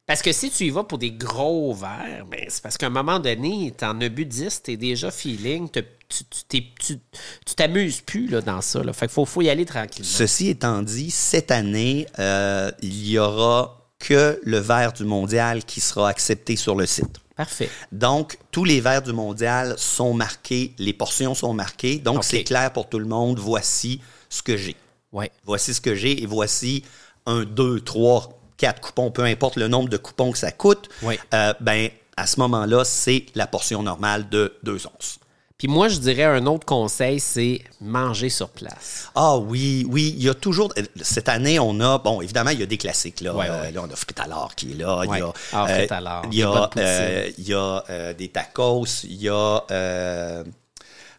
Parce 0.06 0.20
que 0.20 0.32
si 0.32 0.50
tu 0.50 0.64
y 0.64 0.70
vas 0.70 0.84
pour 0.84 0.99
des 0.99 1.12
gros 1.12 1.73
verres, 1.73 2.26
ben, 2.30 2.44
c'est 2.49 2.62
parce 2.62 2.76
qu'à 2.76 2.87
un 2.87 2.90
moment 2.90 3.18
donné, 3.18 3.73
t'en 3.76 3.99
as 4.00 4.08
bu 4.11 4.26
10, 4.26 4.62
t'es 4.62 4.76
déjà 4.76 5.11
feeling, 5.11 5.68
tu 5.70 7.54
t'amuses 7.56 8.02
plus 8.02 8.28
là, 8.28 8.43
dans 8.43 8.60
ça. 8.60 8.82
Là. 8.82 8.93
Fait 8.93 9.06
qu'il 9.06 9.14
faut, 9.14 9.25
faut 9.25 9.40
y 9.40 9.49
aller 9.49 9.64
tranquillement. 9.64 10.10
Ceci 10.10 10.49
étant 10.49 10.82
dit, 10.82 11.10
cette 11.10 11.50
année, 11.50 12.06
euh, 12.19 12.71
il 12.82 13.08
y 13.08 13.19
aura 13.19 13.80
que 13.99 14.38
le 14.43 14.58
verre 14.58 14.93
du 14.93 15.04
mondial 15.04 15.64
qui 15.64 15.80
sera 15.80 16.10
accepté 16.10 16.56
sur 16.56 16.75
le 16.75 16.84
site. 16.84 17.21
Parfait. 17.34 17.71
Donc, 17.90 18.38
tous 18.50 18.64
les 18.64 18.80
verres 18.80 19.02
du 19.02 19.12
mondial 19.12 19.75
sont 19.78 20.12
marqués, 20.12 20.75
les 20.78 20.93
portions 20.93 21.34
sont 21.34 21.54
marquées, 21.54 21.99
donc 21.99 22.23
c'est 22.25 22.45
clair 22.45 22.73
pour 22.73 22.88
tout 22.88 22.99
le 22.99 23.06
monde. 23.06 23.38
Voici 23.38 24.00
ce 24.28 24.43
que 24.43 24.56
j'ai. 24.56 24.76
Ouais. 25.12 25.30
Voici 25.45 25.73
ce 25.73 25.80
que 25.80 25.95
j'ai 25.95 26.23
et 26.23 26.26
voici 26.26 26.84
un, 27.26 27.45
deux, 27.45 27.80
trois, 27.80 28.28
quatre 28.56 28.80
coupons, 28.80 29.10
peu 29.10 29.23
importe 29.25 29.56
le 29.56 29.69
nombre 29.69 29.88
de 29.88 29.97
coupons 29.97 30.32
que 30.32 30.38
ça 30.38 30.52
coûte. 30.52 30.88
Oui. 31.02 31.19
Euh, 31.32 31.52
ben, 31.60 31.90
à 32.17 32.26
ce 32.26 32.38
moment-là, 32.40 32.84
c'est 32.84 33.26
la 33.34 33.47
portion 33.47 33.82
normale 33.82 34.28
de 34.28 34.54
2 34.62 34.86
onces. 34.86 35.19
Puis 35.56 35.69
moi, 35.69 35.88
je 35.88 35.99
dirais 35.99 36.25
un 36.25 36.47
autre 36.47 36.67
conseil, 36.67 37.21
c'est 37.21 37.62
manger 37.80 38.28
sur 38.28 38.49
place. 38.49 39.08
Ah 39.14 39.36
oui, 39.38 39.86
oui, 39.88 40.12
il 40.17 40.23
y 40.25 40.28
a 40.28 40.34
toujours. 40.34 40.73
euh, 40.78 40.82
Cette 41.00 41.28
année, 41.28 41.58
on 41.60 41.78
a. 41.80 41.99
Bon, 41.99 42.21
évidemment, 42.21 42.50
il 42.50 42.58
y 42.58 42.62
a 42.62 42.67
des 42.67 42.76
classiques. 42.76 43.21
Là, 43.21 43.34
Ouais, 43.34 43.49
Euh, 43.49 43.62
ouais. 43.62 43.73
là 43.73 43.82
on 43.82 44.23
a 44.23 44.26
l'or 44.26 44.54
qui 44.56 44.73
est 44.73 44.75
là. 44.75 45.02
Il 45.04 45.19
y 45.19 45.23
a, 45.23 45.32
Ah, 45.52 45.64
euh, 45.69 45.78
frites 45.78 45.93
à 45.93 46.00
l'or. 46.00 46.23
Il 46.30 46.38
y 46.38 46.43
a, 46.43 46.71
euh, 46.76 47.30
il 47.38 47.49
y 47.49 47.54
a 47.54 47.84
euh, 47.88 48.14
des 48.14 48.28
tacos. 48.28 48.84
Il 49.04 49.23
y 49.23 49.28
a. 49.28 49.64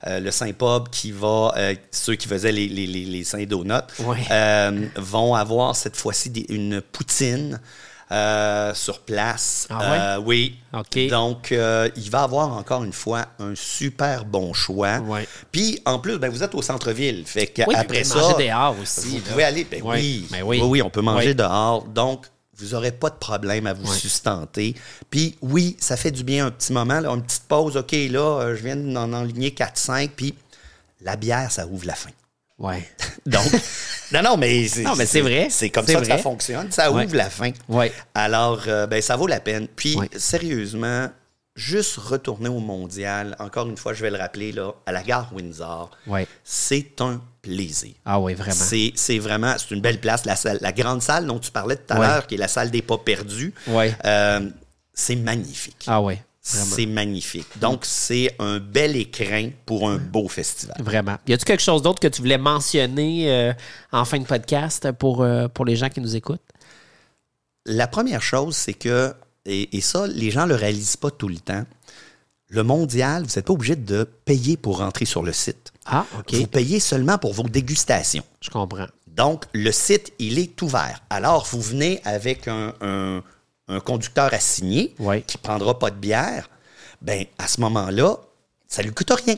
euh, 0.07 0.19
le 0.19 0.31
Saint-Pob 0.31 0.89
qui 0.89 1.11
va, 1.11 1.53
euh, 1.57 1.75
ceux 1.91 2.15
qui 2.15 2.27
faisaient 2.27 2.51
les, 2.51 2.67
les, 2.67 2.85
les, 2.87 3.05
les 3.05 3.23
Saint-Donuts, 3.23 3.71
Ouais. 4.05 4.17
euh, 4.31 4.87
vont 4.97 5.33
avoir 5.35 5.75
cette 5.75 5.95
fois-ci 5.97 6.29
une 6.49 6.81
poutine 6.81 7.59
sur 8.73 8.99
place. 9.01 9.67
Ah 9.69 10.19
ouais? 10.19 10.23
Oui. 10.25 10.57
OK. 10.73 11.07
Donc, 11.09 11.51
il 11.51 12.09
va 12.11 12.21
avoir 12.23 12.53
encore 12.55 12.83
une 12.83 12.93
fois 12.93 13.25
un 13.39 13.53
super 13.55 14.25
bon 14.25 14.53
choix. 14.53 14.99
Ouais. 14.99 15.27
Puis, 15.51 15.81
en 15.85 15.97
plus, 15.99 16.17
ben, 16.19 16.29
vous 16.29 16.43
êtes 16.43 16.53
au 16.55 16.61
centre-ville. 16.61 17.23
Fait 17.25 17.51
Oui, 17.67 17.73
qu'après 17.75 18.03
vous 18.03 18.09
ça. 18.09 18.19
manger 18.21 18.47
dehors 18.47 18.75
aussi, 18.81 19.07
Vous 19.09 19.15
là. 19.17 19.21
pouvez 19.31 19.43
aller. 19.43 19.63
Ben 19.69 19.81
oui. 19.83 20.27
Ben 20.31 20.43
oui. 20.43 20.59
oui. 20.61 20.67
oui, 20.69 20.81
on 20.83 20.89
peut 20.91 21.01
manger 21.01 21.29
Oui. 21.29 21.35
dehors. 21.35 21.83
Donc, 21.85 22.27
vous 22.57 22.69
n'aurez 22.69 22.91
pas 22.91 23.09
de 23.09 23.15
problème 23.15 23.67
à 23.67 23.73
vous 23.73 23.91
sustenter. 23.93 24.75
Puis, 25.09 25.37
oui, 25.41 25.75
ça 25.79 25.97
fait 25.97 26.11
du 26.11 26.23
bien 26.23 26.45
un 26.47 26.51
petit 26.51 26.71
moment, 26.73 26.99
là, 26.99 27.09
une 27.09 27.23
petite 27.23 27.43
pause. 27.47 27.75
OK, 27.77 27.91
là, 27.91 28.39
euh, 28.41 28.55
je 28.55 28.63
viens 28.63 28.75
d'en 28.75 29.11
enligner 29.13 29.49
4-5. 29.51 30.09
Puis, 30.15 30.33
la 31.01 31.15
bière, 31.15 31.51
ça 31.51 31.67
ouvre 31.67 31.85
la 31.85 31.95
faim. 31.95 32.11
Ouais. 32.57 32.89
Donc, 33.25 33.43
non, 34.13 34.21
non, 34.23 34.37
mais 34.37 34.67
c'est, 34.67 34.83
Non, 34.83 34.95
mais 34.95 35.05
c'est 35.05 35.21
vrai. 35.21 35.47
C'est 35.49 35.69
comme 35.69 35.85
C'est 35.85 35.93
ça 35.93 35.99
que 35.99 36.07
ça 36.07 36.17
fonctionne. 36.17 36.71
Ça 36.71 36.91
Ouais. 36.91 37.05
ouvre 37.05 37.15
la 37.15 37.29
faim. 37.29 37.51
Ouais. 37.67 37.91
Alors, 38.13 38.61
euh, 38.67 38.87
ben, 38.87 39.01
ça 39.01 39.15
vaut 39.17 39.27
la 39.27 39.39
peine. 39.41 39.67
Puis, 39.75 39.95
Ouais. 39.97 40.09
sérieusement, 40.15 41.09
juste 41.55 41.97
retourner 41.97 42.49
au 42.49 42.59
mondial, 42.59 43.35
encore 43.39 43.67
une 43.67 43.77
fois, 43.77 43.93
je 43.93 44.01
vais 44.01 44.09
le 44.11 44.17
rappeler, 44.17 44.51
là, 44.53 44.71
à 44.85 44.91
la 44.93 45.03
gare 45.03 45.31
Windsor, 45.33 45.91
Ouais. 46.07 46.27
c'est 46.43 47.01
un 47.01 47.21
plaisir. 47.49 47.93
Ah 48.05 48.19
oui, 48.19 48.33
vraiment. 48.33 48.55
C'est, 48.95 49.19
vraiment, 49.19 49.55
c'est 49.57 49.73
une 49.75 49.81
belle 49.81 49.99
place. 50.01 50.25
La, 50.25 50.35
salle- 50.35 50.57
la 50.61 50.71
grande 50.71 51.01
salle 51.01 51.25
dont 51.27 51.39
tu 51.39 51.51
parlais 51.51 51.75
tout 51.75 51.93
à 51.93 51.99
Ouais. 51.99 52.07
l'heure, 52.07 52.27
qui 52.27 52.35
est 52.35 52.37
la 52.39 52.47
salle 52.47 52.71
des 52.71 52.81
pas 52.81 52.97
perdus, 52.97 53.53
Ouais. 53.67 53.95
euh, 54.05 54.49
c'est 54.93 55.15
magnifique. 55.15 55.83
Ah 55.87 56.01
oui, 56.01 56.15
c'est 56.41 56.85
magnifique. 56.85 57.47
Donc, 57.59 57.85
c'est 57.85 58.35
un 58.39 58.59
bel 58.59 58.95
écrin 58.95 59.49
pour 59.65 59.89
un 59.89 59.97
beau 59.97 60.27
festival. 60.27 60.75
Vraiment. 60.79 61.17
Y 61.27 61.33
a-tu 61.33 61.45
quelque 61.45 61.63
chose 61.63 61.81
d'autre 61.81 61.99
que 61.99 62.07
tu 62.07 62.21
voulais 62.21 62.37
mentionner 62.37 63.31
euh, 63.31 63.53
en 63.91 64.05
fin 64.05 64.19
de 64.19 64.25
podcast 64.25 64.91
pour, 64.93 65.21
euh, 65.23 65.47
pour 65.47 65.65
les 65.65 65.75
gens 65.75 65.89
qui 65.89 66.01
nous 66.01 66.15
écoutent? 66.15 66.41
La 67.65 67.87
première 67.87 68.21
chose, 68.21 68.55
c'est 68.55 68.73
que, 68.75 69.13
et, 69.45 69.75
et 69.77 69.81
ça, 69.81 70.05
les 70.07 70.29
gens 70.31 70.43
ne 70.43 70.49
le 70.49 70.55
réalisent 70.55 70.97
pas 70.97 71.09
tout 71.11 71.27
le 71.27 71.37
temps, 71.39 71.63
le 72.49 72.61
mondial, 72.63 73.23
vous 73.23 73.33
n'êtes 73.35 73.45
pas 73.45 73.53
obligé 73.53 73.75
de 73.75 74.03
payer 74.03 74.55
pour 74.55 74.77
rentrer 74.77 75.05
sur 75.05 75.23
le 75.23 75.33
site. 75.33 75.73
Ah, 75.85 76.05
OK. 76.19 76.33
Vous 76.33 76.47
payez 76.47 76.79
seulement 76.79 77.17
pour 77.17 77.33
vos 77.33 77.43
dégustations. 77.43 78.23
Je 78.41 78.49
comprends. 78.49 78.87
Donc, 79.07 79.45
le 79.53 79.71
site, 79.71 80.11
il 80.19 80.39
est 80.39 80.61
ouvert. 80.61 81.01
Alors, 81.09 81.47
vous 81.51 81.61
venez 81.61 82.01
avec 82.03 82.47
un, 82.47 82.73
un- 82.81 83.21
un 83.67 83.79
conducteur 83.79 84.33
assigné 84.33 84.93
Ouais. 84.99 85.21
qui 85.21 85.37
ne 85.37 85.41
prendra 85.41 85.77
pas 85.79 85.89
de 85.91 85.95
bière. 85.95 86.49
Ben, 87.01 87.25
à 87.37 87.47
ce 87.47 87.61
moment-là, 87.61 88.17
ça 88.67 88.81
ne 88.81 88.87
lui 88.87 88.93
coûte 88.93 89.11
rien. 89.25 89.35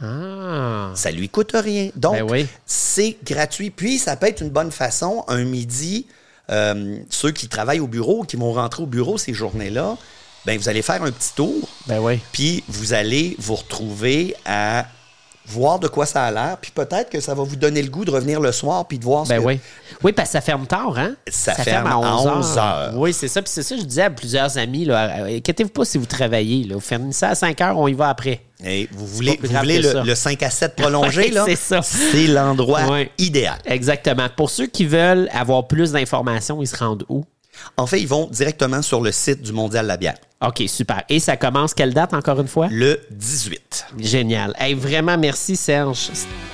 Ah. 0.00 0.92
Ça 0.94 1.10
lui 1.10 1.28
coûte 1.28 1.52
rien. 1.54 1.90
Donc, 1.96 2.14
Ben 2.14 2.30
oui. 2.30 2.46
c'est 2.66 3.18
gratuit. 3.24 3.70
Puis, 3.70 3.98
ça 3.98 4.16
peut 4.16 4.26
être 4.28 4.40
une 4.42 4.50
bonne 4.50 4.70
façon, 4.70 5.24
un 5.28 5.44
midi, 5.44 6.06
euh, 6.50 6.98
ceux 7.10 7.32
qui 7.32 7.48
travaillent 7.48 7.80
au 7.80 7.86
bureau, 7.88 8.22
qui 8.24 8.36
vont 8.36 8.52
rentrer 8.52 8.82
au 8.82 8.86
bureau 8.86 9.18
ces 9.18 9.34
journées-là, 9.34 9.96
ben, 10.46 10.58
vous 10.58 10.68
allez 10.70 10.82
faire 10.82 11.02
un 11.02 11.10
petit 11.12 11.34
tour, 11.34 11.68
Ben 11.86 11.98
oui. 12.00 12.18
puis 12.32 12.64
vous 12.68 12.94
allez 12.94 13.36
vous 13.38 13.56
retrouver 13.56 14.34
à 14.46 14.86
voir 15.46 15.78
de 15.78 15.88
quoi 15.88 16.06
ça 16.06 16.24
a 16.24 16.30
l'air, 16.30 16.56
puis 16.60 16.70
peut-être 16.70 17.10
que 17.10 17.20
ça 17.20 17.34
va 17.34 17.42
vous 17.42 17.56
donner 17.56 17.82
le 17.82 17.88
goût 17.88 18.04
de 18.04 18.10
revenir 18.10 18.40
le 18.40 18.52
soir, 18.52 18.86
puis 18.86 18.98
de 18.98 19.04
voir 19.04 19.24
ce 19.26 19.30
Ben 19.30 19.40
que... 19.40 19.46
oui. 19.46 19.60
Oui, 20.02 20.12
parce 20.12 20.28
que 20.28 20.32
ça 20.34 20.40
ferme 20.40 20.66
tard, 20.66 20.94
hein? 20.96 21.14
Ça 21.28 21.54
ferme 21.54 21.86
à 21.86 21.98
11 21.98 22.58
heures. 22.58 22.92
Oui, 22.94 23.12
c'est 23.12 23.28
ça. 23.28 23.42
Puis 23.42 23.50
c'est 23.52 23.62
ça, 23.62 23.76
je 23.76 23.82
disais 23.82 24.02
à 24.02 24.10
plusieurs 24.10 24.56
amis, 24.58 24.84
là, 24.84 25.20
euh, 25.20 25.36
inquiétez-vous 25.38 25.70
pas 25.70 25.84
si 25.84 25.98
vous 25.98 26.06
travaillez. 26.06 26.64
Là. 26.64 26.74
Vous 26.74 26.80
fermez 26.80 27.12
ça 27.12 27.30
à 27.30 27.34
5 27.34 27.60
heures, 27.60 27.78
on 27.78 27.88
y 27.88 27.92
va 27.94 28.08
après. 28.08 28.40
Et 28.64 28.88
vous 28.92 29.06
voulez, 29.06 29.38
vous 29.42 29.56
voulez 29.56 29.80
le, 29.80 29.92
ça. 29.92 30.02
le 30.02 30.14
5 30.14 30.42
à 30.42 30.50
7 30.50 30.76
prolongé, 30.76 31.30
là? 31.32 31.44
c'est 31.46 31.56
ça. 31.56 31.82
C'est 31.82 32.26
l'endroit 32.26 32.82
idéal. 33.18 33.58
Exactement. 33.64 34.28
Pour 34.36 34.50
ceux 34.50 34.66
qui 34.66 34.84
veulent 34.86 35.28
avoir 35.32 35.66
plus 35.66 35.92
d'informations, 35.92 36.62
ils 36.62 36.66
se 36.66 36.76
rendent 36.76 37.04
où? 37.08 37.24
En 37.76 37.86
fait, 37.86 38.00
ils 38.00 38.08
vont 38.08 38.28
directement 38.30 38.82
sur 38.82 39.00
le 39.00 39.12
site 39.12 39.42
du 39.42 39.52
Mondial 39.52 39.84
de 39.84 39.88
la 39.88 39.96
bière. 39.96 40.16
OK, 40.46 40.62
super. 40.68 41.02
Et 41.08 41.20
ça 41.20 41.36
commence 41.36 41.74
quelle 41.74 41.92
date, 41.92 42.14
encore 42.14 42.40
une 42.40 42.48
fois? 42.48 42.68
Le 42.70 43.00
18. 43.10 43.86
Génial. 43.98 44.54
Hey, 44.58 44.74
vraiment, 44.74 45.18
merci, 45.18 45.56
Serge. 45.56 46.10